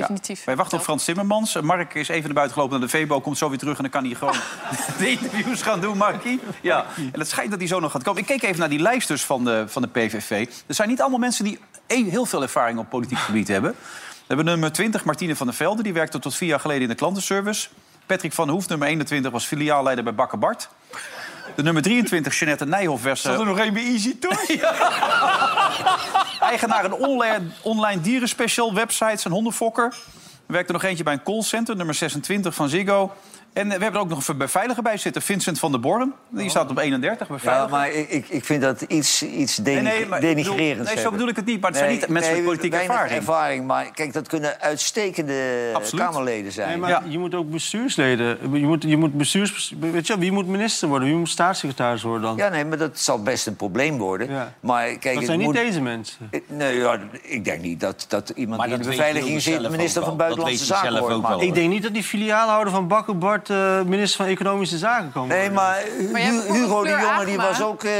[0.00, 0.44] definitief...
[0.44, 1.60] Wij wachten op Frans Timmermans.
[1.60, 3.76] Mark is even naar buiten gelopen naar de VBO, komt zo weer terug...
[3.76, 4.34] en dan kan hij gewoon
[4.98, 6.40] de interviews gaan doen, Markie.
[6.60, 6.86] Ja.
[6.96, 8.20] En het schijnt dat hij zo nog gaat komen.
[8.20, 10.46] Ik keek even naar die lijsters van de, van de PVV.
[10.66, 13.70] Er zijn niet allemaal mensen die heel veel ervaring op politiek gebied hebben.
[13.70, 15.82] We hebben nummer 20, Martine van der Velde.
[15.82, 17.68] Die werkte tot vier jaar geleden in de klantenservice.
[18.06, 20.68] Patrick van Hoef, nummer 21, was filiaalleider bij Bakker Bart.
[21.54, 23.18] De nummer 23, Jeanette Nijhoff, werd...
[23.18, 24.56] Zat er nog één bij Easy Toys?
[26.40, 29.94] Eigenaar een online, online dierenspecial, websites en hondenfokker.
[30.46, 33.12] Er werkte nog eentje bij een callcenter, nummer 26 van Ziggo.
[33.52, 36.12] En eh, we hebben er ook nog een beveiliger bij zitten, Vincent van der Born.
[36.28, 37.70] Die staat op 31, Ja, beveiliger.
[37.70, 41.10] maar ik, ik- ik vind dat iets, iets Nee, denig nee, bedoel- denigrerends nee, zo
[41.10, 43.16] bedoel ik het niet, maar het zijn niet mensen met politieke ervaring.
[43.16, 43.66] ervaring.
[43.66, 46.04] Maar kijk, dat kunnen uitstekende Absoluut.
[46.04, 46.68] Kamerleden zijn.
[46.68, 48.38] Nee, maar je moet ook bestuursleden.
[48.52, 51.08] Je moet, je moet bestuurs, weet je, wie moet minister worden?
[51.08, 52.36] Wie moet staatssecretaris worden dan?
[52.36, 54.52] Ja, nee, maar dat zal best een probleem worden.
[54.60, 56.28] Maar kijk, dat het zijn niet moet- deze mensen.
[56.30, 59.70] Ik- Nee, ja, ik denk niet dat, dat iemand Maar die in de beveiliging zit...
[59.70, 60.33] minister van wel.
[60.36, 61.48] Buitenlandse Dat weet hij Zaken zelf ook wel.
[61.48, 65.38] Ik denk niet dat die filiaalhouder van Bakkenbart eh, minister van Economische Zaken kan worden.
[65.38, 67.46] Nee, maar, Hu- Hugo de Jonge die Agema.
[67.48, 67.92] was ook eh,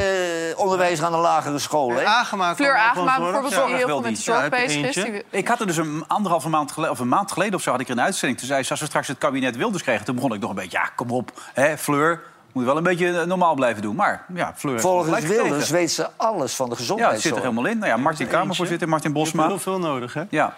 [0.57, 1.89] onderwijzer aan de lagere school.
[1.91, 1.95] hè?
[1.95, 5.05] Fleur Agema bijvoorbeeld, die heel veel met de zorg bezig is.
[5.31, 7.81] Ik had er dus een anderhalve maand geleden, of een maand geleden of zo, had
[7.81, 8.39] ik er een uitzending.
[8.39, 10.57] Toen zei ze, als we straks het kabinet Wilders kregen, toen begon ik nog een
[10.57, 12.21] beetje, ja, kom op, hè, Fleur,
[12.53, 13.95] moet je wel een beetje eh, normaal blijven doen.
[13.97, 14.81] Maar ja, Fleur.
[14.81, 17.79] Volgens Wilders weet ze alles van de Ja, het zit er helemaal in.
[17.79, 19.47] Nou ja, Martin Kamervoorzitter, Martin Je hebt Bosma.
[19.49, 20.23] heel veel nodig, hè?
[20.31, 20.55] Ja.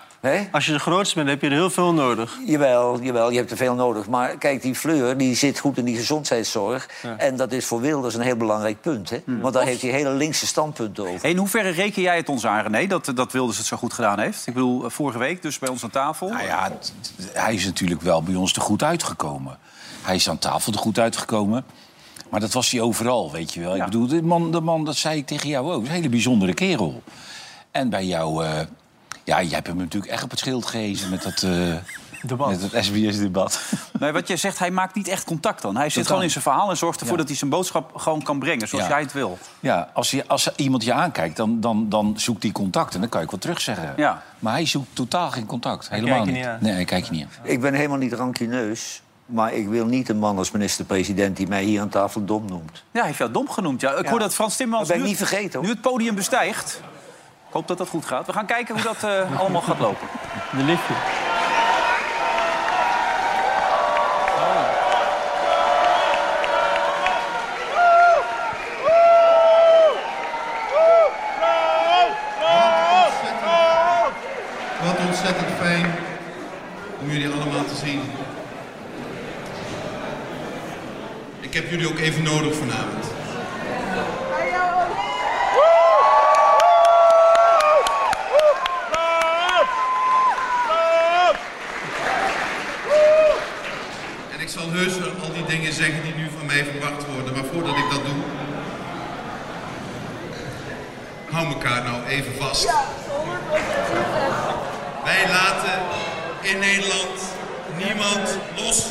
[0.52, 2.38] Als je de grootste bent, heb je er heel veel nodig.
[2.46, 4.06] Jawel, jawel, je hebt er veel nodig.
[4.08, 6.88] Maar kijk, die Fleur die zit goed in die gezondheidszorg.
[7.02, 7.16] Ja.
[7.16, 9.10] En dat is voor Wilders een heel belangrijk punt.
[9.10, 9.22] Hè?
[9.26, 11.20] Want daar heeft hij hele linkse standpunten over.
[11.20, 13.92] Hey, in hoeverre reken jij het ons aan, René, dat, dat Wilders het zo goed
[13.92, 14.46] gedaan heeft?
[14.46, 16.28] Ik bedoel, eh, vorige week dus bij ons aan tafel.
[16.28, 16.72] Nou ja,
[17.32, 19.58] hij is natuurlijk wel bij ons er goed uitgekomen.
[20.02, 21.64] Hij is aan tafel er goed uitgekomen.
[22.30, 23.76] Maar dat was hij overal, weet je wel.
[23.76, 25.84] Ik bedoel, de man, de man, dat zei ik tegen jou ook.
[25.84, 27.02] Een hele bijzondere kerel.
[27.70, 28.44] En bij jou...
[28.44, 28.60] eh,
[29.26, 31.46] ja, jij hebt hem natuurlijk echt op het schild gehezen met dat...
[32.22, 32.48] Debat.
[32.48, 33.60] Met het SBS-debat.
[34.00, 35.76] Nee, wat jij zegt, hij maakt niet echt contact dan.
[35.76, 37.20] Hij zit gewoon in zijn verhaal en zorgt ervoor Ja.
[37.20, 38.90] dat hij zijn boodschap gewoon kan brengen zoals Ja.
[38.90, 39.38] jij het wil.
[39.60, 42.94] Ja, als, je, als iemand je aankijkt, dan, dan, dan zoekt hij contact.
[42.94, 43.94] En dan kan ik wat terugzeggen.
[43.96, 44.22] Ja.
[44.38, 45.88] Maar hij zoekt totaal geen contact.
[45.88, 46.34] Helemaal niet.
[46.34, 46.58] niet aan.
[46.60, 47.46] Nee, hij kijkt je niet aan.
[47.50, 49.02] Ik ben helemaal niet rankineus.
[49.26, 52.72] Maar ik wil niet een man als minister-president die mij hier aan tafel dom noemt.
[52.72, 53.80] Ja, hij heeft jou dom genoemd.
[53.80, 53.92] Ja.
[53.94, 54.10] Ik Ja.
[54.10, 55.68] hoor dat Frans Timmermans Dat ben ik nu, niet vergeten, hoor.
[55.68, 56.80] nu het podium bestijgt.
[57.56, 58.26] Hoop dat dat goed gaat.
[58.26, 60.08] We gaan kijken hoe dat eh, allemaal gaat lopen.
[60.50, 60.94] De liftje.
[74.84, 75.94] Wat ontzettend fijn
[77.00, 78.00] om jullie allemaal te zien.
[81.40, 83.14] Ik heb jullie ook even nodig vanavond.
[94.36, 97.34] En ik zal heus wel al die dingen zeggen die nu van mij verwacht worden,
[97.34, 98.22] maar voordat ik dat doe,
[101.30, 102.72] hou elkaar nou even vast.
[105.04, 105.82] Wij laten
[106.40, 107.20] in Nederland
[107.76, 108.86] niemand los.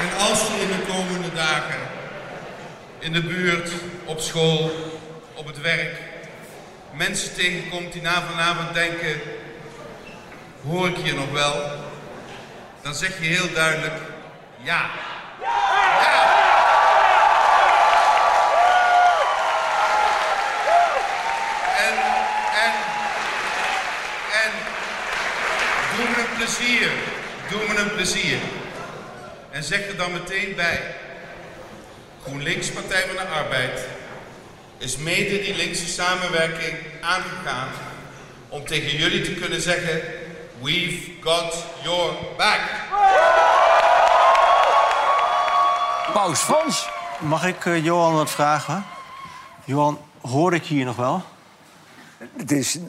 [0.00, 1.84] En als je in de komende dagen
[3.04, 3.70] in de buurt,
[4.04, 4.70] op school,
[5.34, 5.96] op het werk,
[6.92, 9.20] mensen tegenkomt die na vanavond denken,
[10.66, 11.70] hoor ik hier nog wel?
[12.82, 13.94] Dan zeg je heel duidelijk,
[14.56, 14.90] ja.
[21.76, 21.94] En,
[22.64, 22.72] en,
[24.42, 24.52] en,
[25.96, 26.90] doe me een plezier,
[27.50, 28.38] doe me een plezier.
[29.50, 30.94] En zeg er dan meteen bij,
[32.24, 33.86] GroenLinks Partij van de Arbeid
[34.78, 37.68] is mede die linkse samenwerking aangegaan
[38.48, 40.00] om tegen jullie te kunnen zeggen,
[40.60, 42.60] we've got your back.
[46.12, 46.88] Paus Frans.
[47.18, 48.86] Mag ik eh, Johan wat vragen?
[49.64, 51.22] Johan, hoor ik hier nog wel?
[52.36, 52.78] Het is...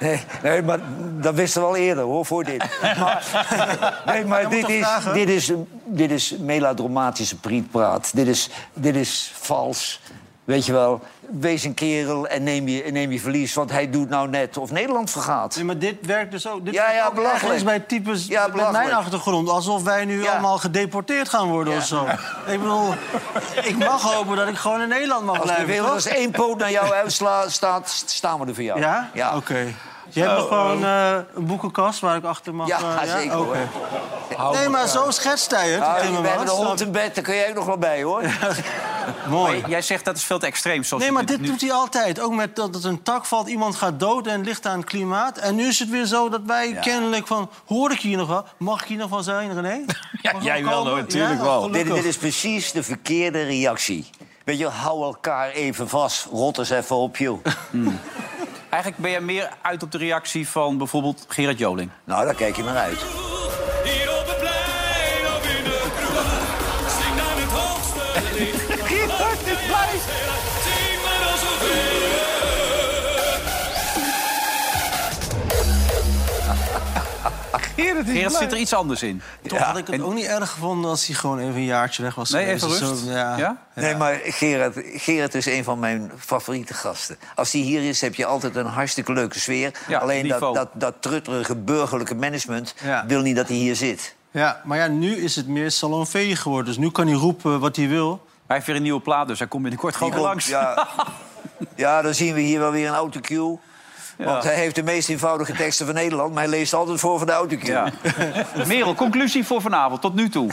[0.00, 0.80] Nee, nee, maar
[1.20, 2.64] dat wisten we al eerder, hoor, voor dit.
[2.82, 5.52] Maar, nee, maar dit is, dit, is,
[5.84, 8.10] dit is melodramatische prietpraat.
[8.14, 10.00] Dit is, dit is vals.
[10.44, 11.00] Weet je wel,
[11.40, 13.54] wees een kerel en neem je, neem je verlies.
[13.54, 15.56] Want hij doet nou net of Nederland vergaat.
[15.56, 16.64] Nee, maar dit werkt dus ook.
[16.64, 17.64] Dit Ja, ja, ook belachelijk.
[17.64, 19.48] bij types Ja, met mijn achtergrond.
[19.48, 22.06] Alsof wij nu allemaal gedeporteerd gaan worden of zo.
[22.46, 22.94] Ik bedoel,
[23.62, 25.90] ik mag hopen dat ik gewoon in Nederland mag Als er blijven.
[25.92, 28.80] als één poot naar jou uitslaat, staat, staan we er voor jou.
[28.80, 29.10] Ja?
[29.14, 29.36] Ja.
[29.36, 29.74] Oké.
[30.14, 32.66] Je hebt nog gewoon eh, een boekenkast waar ik achter mag...
[32.68, 33.56] Ja, eh, zeker, hoor.
[34.52, 35.82] Nee, maar zo schetst hij het.
[35.84, 36.20] Timmermans.
[36.22, 38.22] we hebben een hond in bed, daar kun jij ook nog wel bij, hoor.
[39.28, 39.60] Mooi.
[39.60, 40.82] Maar jij zegt dat is veel te extreem.
[40.84, 42.20] Zoals Nee, je maar dit nu- doet hij altijd.
[42.20, 44.88] Ook met dat het een tak valt, iemand gaat dood en het ligt aan het
[44.88, 45.38] klimaat.
[45.38, 47.50] En nu is het weer zo dat wij kennelijk van...
[47.66, 48.44] Hoor ik hier nog wel?
[48.56, 49.84] Mag ik hier nog wel zijn, René?
[50.22, 50.90] Ja, Mag ik jij wel, komen?
[50.92, 51.42] hoor, natuurlijk Ja?
[51.44, 51.60] wel.
[51.60, 51.94] Dit, Gelukkig.
[51.94, 54.10] dit is precies de verkeerde reactie.
[54.44, 56.26] Weet je, hou elkaar even vast.
[56.30, 57.44] Rot eens even op, joh.
[58.72, 61.90] Eigenlijk ben je meer uit op de reactie van bijvoorbeeld Gerard Joling.
[62.04, 63.31] Nou, daar kijk je maar uit.
[77.76, 79.22] Gerard, Gerard zit er iets anders in.
[79.46, 82.14] Toch had ik het ook niet erg gevonden als hij gewoon even een jaartje weg
[82.14, 82.30] was.
[82.30, 82.64] Nee, geweest.
[82.64, 83.04] even rust.
[83.04, 83.56] zo, ja.
[83.74, 87.16] Nee, maar Gerard, Gerard is een van mijn favoriete gasten.
[87.34, 89.72] Als hij hier is, heb je altijd een hartstikke leuke sfeer.
[89.88, 93.04] Ja, Alleen dat, dat, dat trutterige burgerlijke management Ja.
[93.06, 94.14] wil niet dat hij hier zit.
[94.30, 96.66] Ja, maar ja, nu is het meer salonvee geworden.
[96.66, 98.26] Dus nu kan hij roepen wat hij wil.
[98.46, 100.46] Hij heeft weer een nieuwe plaat, dus hij komt binnenkort gewoon langs.
[100.46, 100.88] Ja,
[101.76, 103.58] ja, dan zien we hier wel weer een autocue.
[104.24, 106.34] Want hij heeft de meest eenvoudige teksten van Nederland...
[106.34, 107.70] maar hij leest altijd voor van de autocue.
[107.70, 107.92] Ja.
[108.66, 110.50] Merel, conclusie voor vanavond, tot nu toe.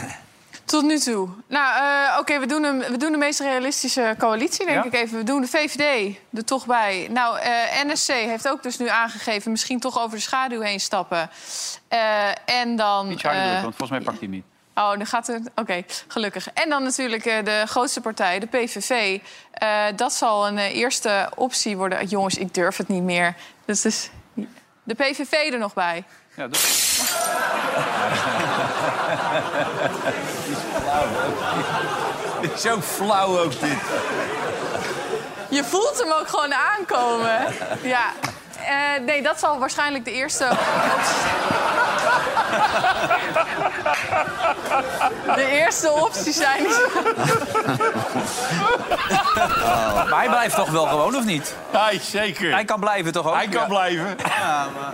[0.65, 1.30] Tot nu toe.
[1.47, 4.84] Nou, eh, oké, we, doen we doen de meest realistische coalitie, denk Ja?
[4.84, 5.17] ik even.
[5.17, 7.07] We doen de VVD er toch bij.
[7.11, 7.51] Nou, eh,
[7.86, 9.51] NSC heeft ook dus nu aangegeven...
[9.51, 11.30] misschien toch over de schaduw heen stappen.
[11.88, 13.07] Eh, en dan...
[13.07, 14.43] Niet want volgens mij pakt hij niet.
[14.80, 15.49] Oh, dan gaat het.
[15.55, 16.53] Oké, gelukkig.
[16.53, 19.19] En dan natuurlijk eh, de grootste partij, de PVV.
[19.51, 22.05] Eh, dat zal een eh, eerste optie worden.
[22.05, 23.36] Jongens, ik durf het niet meer.
[23.65, 24.09] Dus, dus
[24.84, 26.03] de PVV er nog bij.
[26.36, 27.01] Ja, dus...
[32.63, 33.77] Zo flauw ook dit.
[35.49, 37.39] Je voelt hem ook gewoon aankomen.
[37.82, 38.11] Ja.
[38.69, 41.78] Eh, nee, dat zal waarschijnlijk de eerste optie
[45.36, 46.64] De eerste optie zijn.
[50.10, 51.56] Maar hij blijft toch wel gewoon, of niet?
[51.72, 52.52] Ja, zeker.
[52.54, 53.34] Hij kan blijven toch ook?
[53.36, 53.68] Hij kan Ja.
[53.68, 54.18] blijven.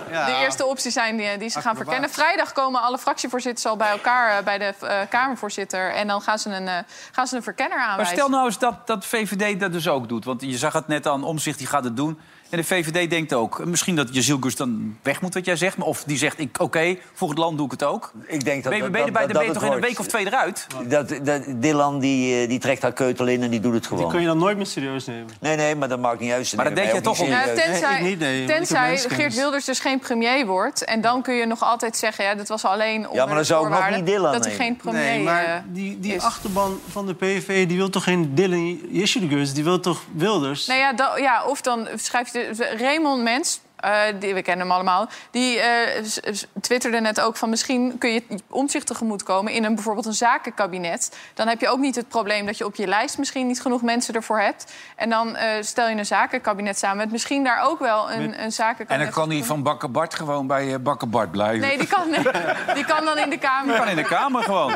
[0.10, 2.10] De eerste optie zijn die, die ze gaan verkennen.
[2.10, 5.93] Vrijdag komen alle fractievoorzitters al bij elkaar eh, bij de eh, Kamervoorzitter.
[5.93, 6.74] En dan gaan ze een, eh,
[7.12, 8.16] gaan ze een verkenner Maar aanwijzen.
[8.16, 10.26] stel nou eens dat, dat VVD dat dus ook doet.
[10.26, 12.20] Want je zag het net aan Omzicht, die gaat het doen.
[12.50, 15.78] En de VVD denkt ook, misschien dat Jezilgus dan weg moet, wat jij zegt.
[15.78, 18.12] maar Of die zegt, ik- oké, voor het land doe ik het ook.
[18.28, 19.64] Ik denk dat, je, dat, ben je, dat, bij, dat, dan ben je dat toch
[19.64, 20.68] in een week of twee eruit?
[20.74, 20.89] wordt.
[20.89, 24.02] Dat, dat, Dylan die, eh, die trekt haar keutel in en die doet het gewoon.
[24.04, 25.28] Die kun je dan nooit meer serieus nemen.
[25.39, 26.54] Nee, nee, maar dat maakt niet uit.
[26.56, 27.64] Maar dat deed jij ook toch niet al Ja, serieus.
[27.66, 28.98] tenzij Nee, tenzij.
[28.98, 30.84] Geert Wilders dus geen premier wordt.
[30.84, 33.43] En dan kun je nog altijd zeggen, ja, dat was alleen onder maar dan de
[33.43, 36.14] zou ik nog voorwaarde niet Dylan dat hij geen premier Nee, eh, maar die, die
[36.14, 36.24] is.
[36.24, 40.66] achterban van de PVV die wil toch geen Dylan Jessicus, die wil toch Wilders?
[40.66, 42.34] Nou ja, da- ja, of dan schrijf je...
[42.34, 45.07] de- Raymond Mens, eh, die, we kennen hem allemaal...
[45.32, 47.49] die eh, s- twitterde net ook van...
[47.49, 51.17] misschien kun je omzicht tegemoet komen in een, bijvoorbeeld een zakenkabinet.
[51.34, 53.17] Dan heb je ook niet het probleem dat je op je lijst...
[53.17, 54.73] misschien niet genoeg mensen ervoor hebt.
[54.95, 56.97] En dan eh, stel je een zakenkabinet samen...
[56.97, 59.13] met misschien daar ook wel een, een En zakenkabinet...
[59.13, 61.59] dan kan hij van Bakker Bart gewoon bij eh, Bakker Bart blijven.
[61.59, 62.03] Nee, die kan,
[62.76, 63.76] die kan dan in de Kamer.
[63.78, 64.73] Kan in de Kamer gewoon.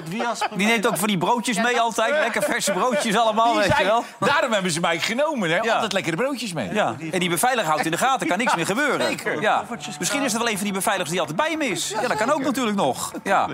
[0.56, 2.12] Die neemt ook van die broodjes mee altijd.
[2.14, 4.04] Lekker verse broodjes allemaal, Die weet je zijn- wel.
[4.20, 5.60] Daarom hebben ze mij genomen, hè?
[5.74, 6.74] Altijd lekkere broodjes mee.
[6.74, 8.89] Ja, en die beveiliger houdt in de gaten, kan niks meer gebeuren.
[8.98, 9.42] Zeker.
[9.42, 9.64] Ja.
[10.00, 11.90] Misschien is het wel een van die beveiligers die altijd bij hem is.
[11.90, 13.12] Ja, dat kan ook natuurlijk nog.
[13.24, 13.48] Ja.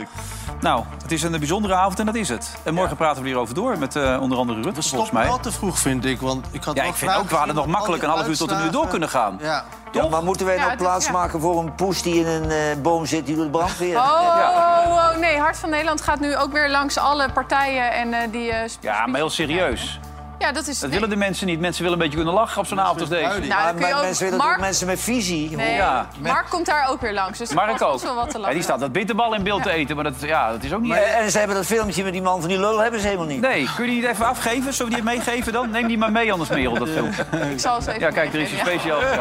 [0.61, 2.55] Nou, het is een bijzondere avond en dat is het.
[2.63, 5.27] En morgen praten we hierover door met eh, onder andere Rutte, volgens Stoppen mij.
[5.27, 6.21] al te vroeg, vind ik.
[6.21, 8.27] Want ik had Ja, wel ik vind ook, we hadden nog makkelijk een al half
[8.27, 9.38] uur tot een uur door kunnen gaan.
[9.41, 9.63] Ja.
[9.91, 11.11] Ja, maar moeten wij Ja, nou is- plaats ja.
[11.11, 13.97] maken voor een poes die in een eh, boom zit die door de brandweer?
[13.97, 18.13] Oh, oh, oh, nee, Hart van Nederland gaat nu ook weer langs alle partijen en
[18.13, 18.51] eh, die...
[18.51, 19.99] eh, Ja, maar heel serieus.
[20.45, 20.79] Ja, dat is...
[20.79, 20.99] Dat nee.
[20.99, 21.59] willen de mensen niet.
[21.59, 23.23] Mensen willen een beetje kunnen lachen op zo'n avond als deze.
[23.39, 25.55] Nou, maar ook- mensen willen Mark- toch mensen met visie?
[25.55, 26.07] Nee, Ja.
[26.19, 27.37] Mark komt daar ook weer langs.
[27.37, 28.01] Dus Mark ook.
[28.01, 30.51] wel wat te Ja, die staat dat bitterbal in beeld te eten, maar dat, ja,
[30.51, 30.89] dat is ook niet...
[30.89, 33.27] Maar, en ze hebben dat filmpje met die man van die lul hebben ze helemaal
[33.27, 33.41] niet.
[33.41, 34.73] Nee, kun je die niet even afgeven?
[34.73, 35.69] Zullen we die even meegeven dan?
[35.69, 37.25] Neem die maar mee anders, Merel, dat filmpje.
[37.51, 38.99] Ik zal eens even Ja, kijk, er is een speciaal.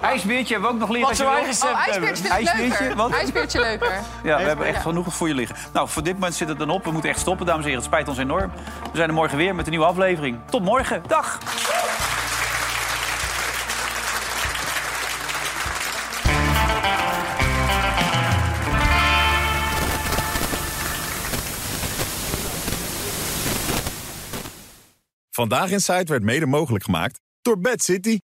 [0.00, 1.08] IJsbeertje hebben we ook nog leren.
[1.08, 1.16] Wat
[1.46, 2.96] gezegd Oh, ijsbeertje leuker.
[2.96, 3.10] wat?
[3.12, 3.92] IJsbeertje leuker.
[4.22, 5.56] Ja, we hebben echt genoeg voor je liggen.
[5.72, 6.84] Nou, voor dit moment zit het dan op.
[6.84, 7.82] We moeten echt stoppen, dames en heren.
[7.84, 8.52] Het spijt ons enorm.
[8.82, 10.38] We zijn er morgen weer met een nieuwe aflevering.
[10.50, 11.02] Tot morgen.
[11.06, 11.38] Dag.
[25.30, 28.18] Vandaag in Site werd mede mogelijk gemaakt door Bad City.